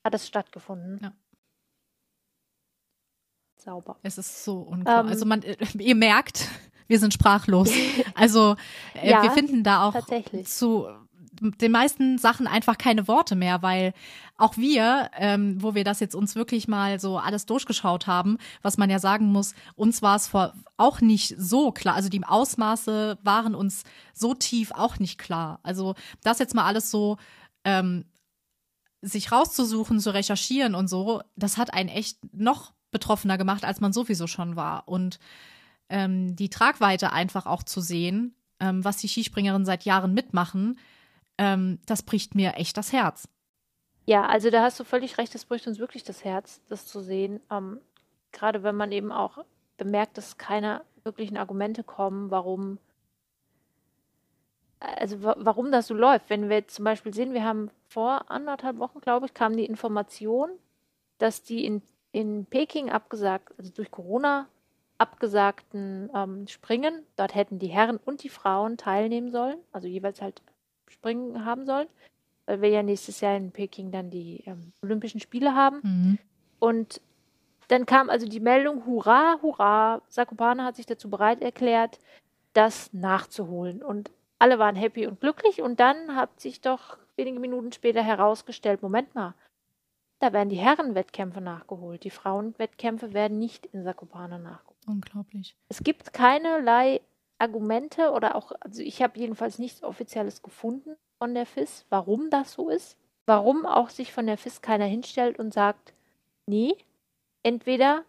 [0.05, 1.01] hat es stattgefunden.
[1.03, 1.13] Ja.
[3.57, 3.97] Sauber.
[4.03, 5.05] Es ist so unklar.
[5.05, 6.49] Ähm, also man, äh, ihr merkt,
[6.87, 7.71] wir sind sprachlos.
[8.15, 8.57] Also
[8.95, 9.95] äh, ja, wir finden da auch
[10.45, 10.89] zu
[11.41, 13.93] den meisten Sachen einfach keine Worte mehr, weil
[14.37, 18.79] auch wir, ähm, wo wir das jetzt uns wirklich mal so alles durchgeschaut haben, was
[18.79, 21.95] man ja sagen muss, uns war es vor auch nicht so klar.
[21.95, 23.85] Also die Ausmaße waren uns
[24.15, 25.61] so tief auch nicht klar.
[25.63, 27.17] Also das jetzt mal alles so
[27.65, 28.05] ähm,
[29.03, 33.93] sich rauszusuchen, zu recherchieren und so, das hat einen echt noch betroffener gemacht, als man
[33.93, 34.89] sowieso schon war.
[34.89, 35.19] Und
[35.89, 40.79] ähm, die Tragweite einfach auch zu sehen, ähm, was die Skispringerinnen seit Jahren mitmachen,
[41.39, 43.29] ähm, das bricht mir echt das Herz.
[44.07, 47.01] Ja, also da hast du völlig recht, das bricht uns wirklich das Herz, das zu
[47.01, 47.41] sehen.
[47.51, 47.81] Ähm,
[48.33, 49.45] gerade wenn man eben auch
[49.77, 52.79] bemerkt, dass keine wirklichen Argumente kommen, warum,
[54.81, 56.31] also warum das so läuft.
[56.31, 60.51] Wenn wir zum Beispiel sehen, wir haben vor anderthalb Wochen, glaube ich, kam die Information,
[61.19, 61.83] dass die in,
[62.13, 64.49] in Peking abgesagt, also durch Corona
[64.99, 70.43] abgesagten ähm, Springen, dort hätten die Herren und die Frauen teilnehmen sollen, also jeweils halt
[70.91, 71.89] Springen haben sollen,
[72.47, 75.81] weil wir ja nächstes Jahr in Peking dann die ähm, Olympischen Spiele haben.
[75.83, 76.19] Mhm.
[76.59, 77.01] Und
[77.69, 81.99] dann kam also die Meldung, hurra, hurra, Sakopane hat sich dazu bereit erklärt,
[82.55, 83.83] das nachzuholen.
[83.83, 85.61] Und alle waren happy und glücklich.
[85.61, 89.35] Und dann hat sich doch wenige Minuten später herausgestellt, Moment mal,
[90.21, 92.05] da werden die Herrenwettkämpfe nachgeholt.
[92.05, 94.79] Die Frauenwettkämpfe werden nicht in Sakopane nachgeholt.
[94.87, 95.55] Unglaublich.
[95.69, 97.01] Es gibt keinerlei
[97.39, 102.53] Argumente oder auch, also ich habe jedenfalls nichts Offizielles gefunden von der FIS, warum das
[102.53, 102.97] so ist.
[103.27, 105.93] Warum auch sich von der FIS keiner hinstellt und sagt,
[106.47, 106.77] nee,
[107.43, 108.05] entweder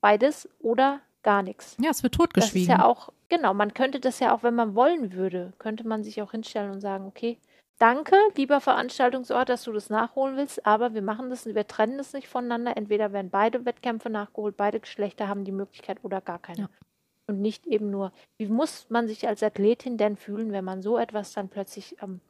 [0.00, 1.76] beides oder gar nichts.
[1.78, 2.68] Ja, es wird totgeschwiegen.
[2.68, 5.86] Das ist ja auch, genau, man könnte das ja auch, wenn man wollen würde, könnte
[5.86, 7.38] man sich auch hinstellen und sagen, okay,
[7.78, 12.14] danke, lieber Veranstaltungsort, dass du das nachholen willst, aber wir machen das, wir trennen das
[12.14, 12.76] nicht voneinander.
[12.76, 16.62] Entweder werden beide Wettkämpfe nachgeholt, beide Geschlechter haben die Möglichkeit oder gar keine.
[16.62, 16.68] Ja
[17.32, 20.98] und nicht eben nur, wie muss man sich als Athletin denn fühlen, wenn man so
[20.98, 22.20] etwas dann plötzlich ähm,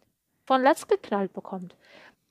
[0.45, 1.75] von Latz geknallt bekommt.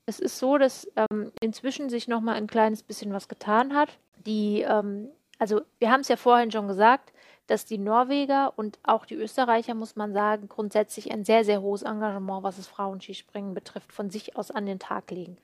[0.05, 3.89] Es ist so, dass ähm, inzwischen sich noch mal ein kleines bisschen was getan hat.
[4.25, 5.09] Die, ähm,
[5.39, 7.13] also wir haben es ja vorhin schon gesagt,
[7.47, 11.83] dass die Norweger und auch die Österreicher, muss man sagen, grundsätzlich ein sehr, sehr hohes
[11.83, 15.37] Engagement, was das Frauenskispringen betrifft, von sich aus an den Tag legen.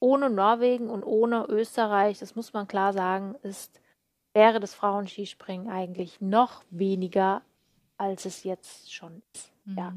[0.00, 3.80] ohne Norwegen und ohne Österreich, das muss man klar sagen, ist,
[4.32, 7.42] wäre das Frauenskispringen eigentlich noch weniger,
[7.96, 9.52] als es jetzt schon ist.
[9.64, 9.78] Mhm.
[9.78, 9.92] Ja.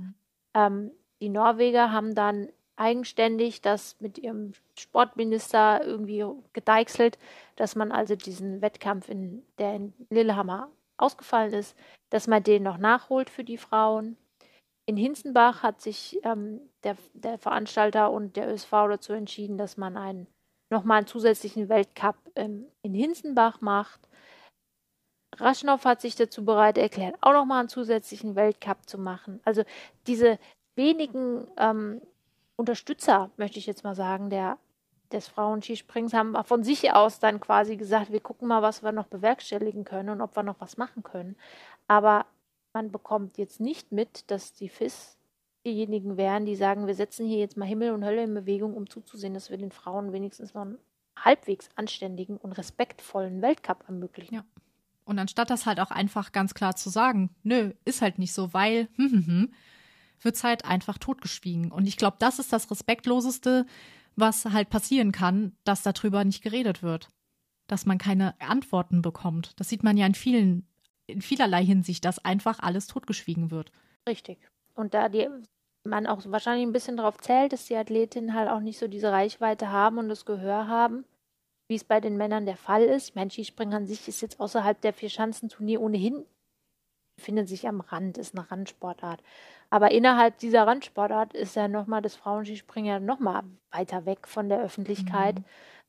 [0.55, 7.19] Ähm, die Norweger haben dann eigenständig das mit ihrem Sportminister irgendwie gedeichselt,
[7.55, 11.77] dass man also diesen Wettkampf, in, der in Lillehammer ausgefallen ist,
[12.09, 14.17] dass man den noch nachholt für die Frauen.
[14.85, 19.95] In Hinzenbach hat sich ähm, der, der, Veranstalter und der ÖSV dazu entschieden, dass man
[19.95, 20.27] einen
[20.69, 24.09] nochmal einen zusätzlichen Weltcup ähm, in Hinzenbach macht.
[25.39, 29.39] Raschnow hat sich dazu bereit erklärt, auch nochmal einen zusätzlichen Weltcup zu machen.
[29.43, 29.63] Also
[30.07, 30.39] diese
[30.75, 32.01] wenigen ähm,
[32.55, 34.57] Unterstützer, möchte ich jetzt mal sagen, der,
[35.11, 39.07] des Frauenskisprings haben von sich aus dann quasi gesagt, wir gucken mal, was wir noch
[39.07, 41.35] bewerkstelligen können und ob wir noch was machen können.
[41.87, 42.25] Aber
[42.73, 45.17] man bekommt jetzt nicht mit, dass die FIS
[45.65, 48.89] diejenigen wären, die sagen, wir setzen hier jetzt mal Himmel und Hölle in Bewegung, um
[48.89, 50.77] zuzusehen, dass wir den Frauen wenigstens noch einen
[51.17, 54.35] halbwegs anständigen und respektvollen Weltcup ermöglichen.
[54.35, 54.43] Ja.
[55.05, 58.53] Und anstatt das halt auch einfach ganz klar zu sagen, nö, ist halt nicht so,
[58.53, 59.53] weil, hm, hm, hm,
[60.21, 61.71] wird es halt einfach totgeschwiegen.
[61.71, 63.65] Und ich glaube, das ist das Respektloseste,
[64.15, 67.09] was halt passieren kann, dass darüber nicht geredet wird.
[67.67, 69.59] Dass man keine Antworten bekommt.
[69.59, 70.67] Das sieht man ja in vielen,
[71.07, 73.71] in vielerlei Hinsicht, dass einfach alles totgeschwiegen wird.
[74.07, 74.37] Richtig.
[74.75, 75.27] Und da die,
[75.83, 79.11] man auch wahrscheinlich ein bisschen darauf zählt, dass die Athletinnen halt auch nicht so diese
[79.11, 81.05] Reichweite haben und das Gehör haben,
[81.73, 83.15] wie es bei den Männern der Fall ist.
[83.15, 86.23] Mein Skispringen an sich ist jetzt außerhalb der Vier-Schanzenturnier ohnehin,
[87.19, 89.23] findet sich am Rand, ist eine Randsportart.
[89.71, 94.61] Aber innerhalb dieser Randsportart ist ja nochmal das Frauenskispringen ja nochmal weiter weg von der
[94.61, 95.39] Öffentlichkeit.
[95.39, 95.45] Mhm.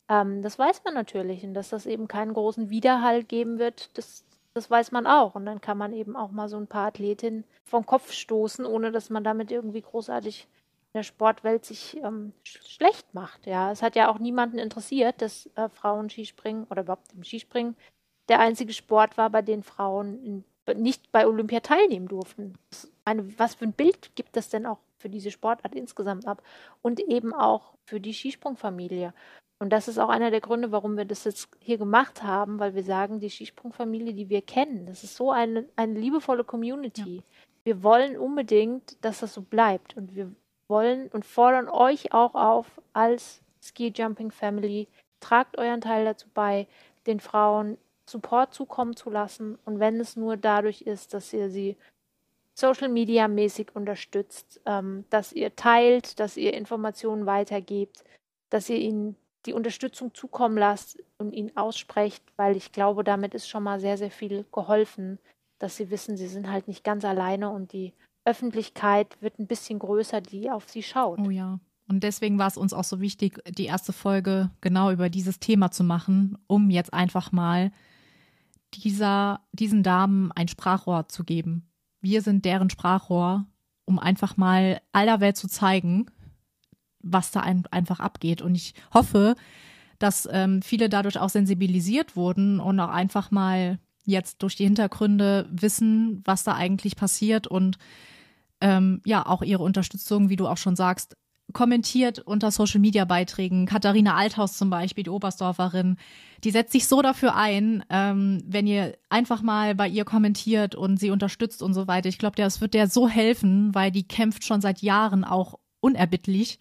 [0.08, 1.44] Ähm, das weiß man natürlich.
[1.44, 4.24] Und dass das eben keinen großen Widerhall geben wird, das,
[4.54, 5.34] das weiß man auch.
[5.34, 8.90] Und dann kann man eben auch mal so ein paar Athletinnen vom Kopf stoßen, ohne
[8.90, 10.48] dass man damit irgendwie großartig
[10.94, 13.46] der Sportwelt sich ähm, schlecht macht.
[13.46, 17.76] Ja, es hat ja auch niemanden interessiert, dass äh, Frauen Skispringen oder überhaupt im Skispringen
[18.28, 22.54] der einzige Sport war, bei dem Frauen in nicht bei Olympia teilnehmen durften.
[23.04, 26.42] Meine, was für ein Bild gibt das denn auch für diese Sportart insgesamt ab
[26.80, 29.12] und eben auch für die Skisprungfamilie?
[29.58, 32.74] Und das ist auch einer der Gründe, warum wir das jetzt hier gemacht haben, weil
[32.74, 37.16] wir sagen, die Skisprungfamilie, die wir kennen, das ist so eine, eine liebevolle Community.
[37.16, 37.22] Ja.
[37.64, 39.96] Wir wollen unbedingt, dass das so bleibt.
[39.96, 40.34] Und wir
[40.68, 44.88] wollen und fordern euch auch auf als Ski Jumping Family,
[45.20, 46.66] tragt euren Teil dazu bei,
[47.06, 49.58] den Frauen Support zukommen zu lassen.
[49.64, 51.76] Und wenn es nur dadurch ist, dass ihr sie
[52.54, 58.04] Social Media mäßig unterstützt, ähm, dass ihr teilt, dass ihr Informationen weitergebt,
[58.50, 63.48] dass ihr ihnen die Unterstützung zukommen lasst und ihnen aussprecht, weil ich glaube, damit ist
[63.48, 65.18] schon mal sehr, sehr viel geholfen,
[65.58, 67.92] dass sie wissen, sie sind halt nicht ganz alleine und die
[68.24, 71.18] Öffentlichkeit wird ein bisschen größer, die auf sie schaut.
[71.18, 71.60] Oh ja.
[71.86, 75.70] Und deswegen war es uns auch so wichtig, die erste Folge genau über dieses Thema
[75.70, 77.72] zu machen, um jetzt einfach mal
[78.72, 81.68] dieser, diesen Damen ein Sprachrohr zu geben.
[82.00, 83.46] Wir sind deren Sprachrohr,
[83.84, 86.06] um einfach mal aller Welt zu zeigen,
[87.00, 88.40] was da ein, einfach abgeht.
[88.40, 89.34] Und ich hoffe,
[89.98, 95.48] dass ähm, viele dadurch auch sensibilisiert wurden und auch einfach mal jetzt durch die Hintergründe
[95.50, 97.78] wissen, was da eigentlich passiert und
[98.64, 101.18] ähm, ja, auch ihre Unterstützung, wie du auch schon sagst,
[101.52, 103.66] kommentiert unter Social Media Beiträgen.
[103.66, 105.98] Katharina Althaus zum Beispiel, die Oberstdorferin,
[106.42, 110.98] die setzt sich so dafür ein, ähm, wenn ihr einfach mal bei ihr kommentiert und
[110.98, 112.08] sie unterstützt und so weiter.
[112.08, 116.58] Ich glaube, das wird der so helfen, weil die kämpft schon seit Jahren auch unerbittlich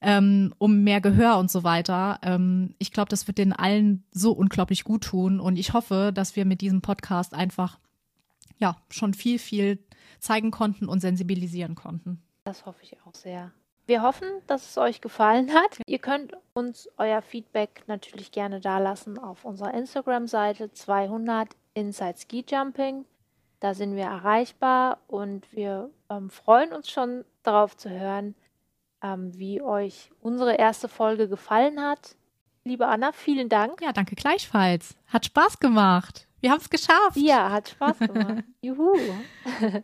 [0.00, 2.18] ähm, um mehr Gehör und so weiter.
[2.22, 6.34] Ähm, ich glaube, das wird den allen so unglaublich gut tun und ich hoffe, dass
[6.34, 7.78] wir mit diesem Podcast einfach
[8.58, 9.78] ja schon viel, viel
[10.18, 12.22] zeigen konnten und sensibilisieren konnten.
[12.44, 13.52] Das hoffe ich auch sehr.
[13.86, 15.80] Wir hoffen, dass es euch gefallen hat.
[15.86, 23.04] Ihr könnt uns euer Feedback natürlich gerne dalassen auf unserer Instagram-Seite 200 Inside Ski Jumping.
[23.58, 28.34] Da sind wir erreichbar und wir ähm, freuen uns schon darauf zu hören,
[29.02, 32.16] ähm, wie euch unsere erste Folge gefallen hat.
[32.64, 33.80] Liebe Anna, vielen Dank.
[33.82, 34.94] Ja, danke gleichfalls.
[35.08, 36.28] Hat Spaß gemacht.
[36.40, 37.16] Wir haben es geschafft.
[37.16, 38.44] Ja, hat Spaß gemacht.
[38.62, 38.96] Juhu.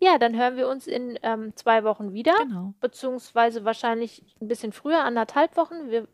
[0.00, 2.36] Ja, dann hören wir uns in ähm, zwei Wochen wieder.
[2.38, 2.74] Genau.
[2.80, 5.90] Beziehungsweise wahrscheinlich ein bisschen früher, anderthalb Wochen.
[5.90, 6.06] Wir,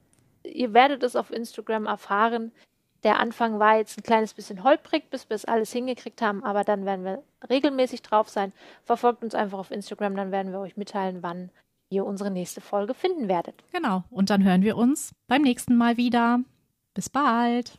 [0.43, 2.53] ihr werdet es auf Instagram erfahren.
[3.03, 6.65] Der Anfang war jetzt ein kleines bisschen holprig, bis wir es alles hingekriegt haben, aber
[6.65, 8.55] dann werden wir regelmäßig drauf sein.
[8.85, 11.51] Verfolgt uns einfach auf Instagram, dann werden wir euch mitteilen, wann
[11.91, 13.63] ihr unsere nächste Folge finden werdet.
[13.73, 14.05] Genau.
[14.11, 16.41] Und dann hören wir uns beim nächsten Mal wieder.
[16.95, 17.79] Bis bald.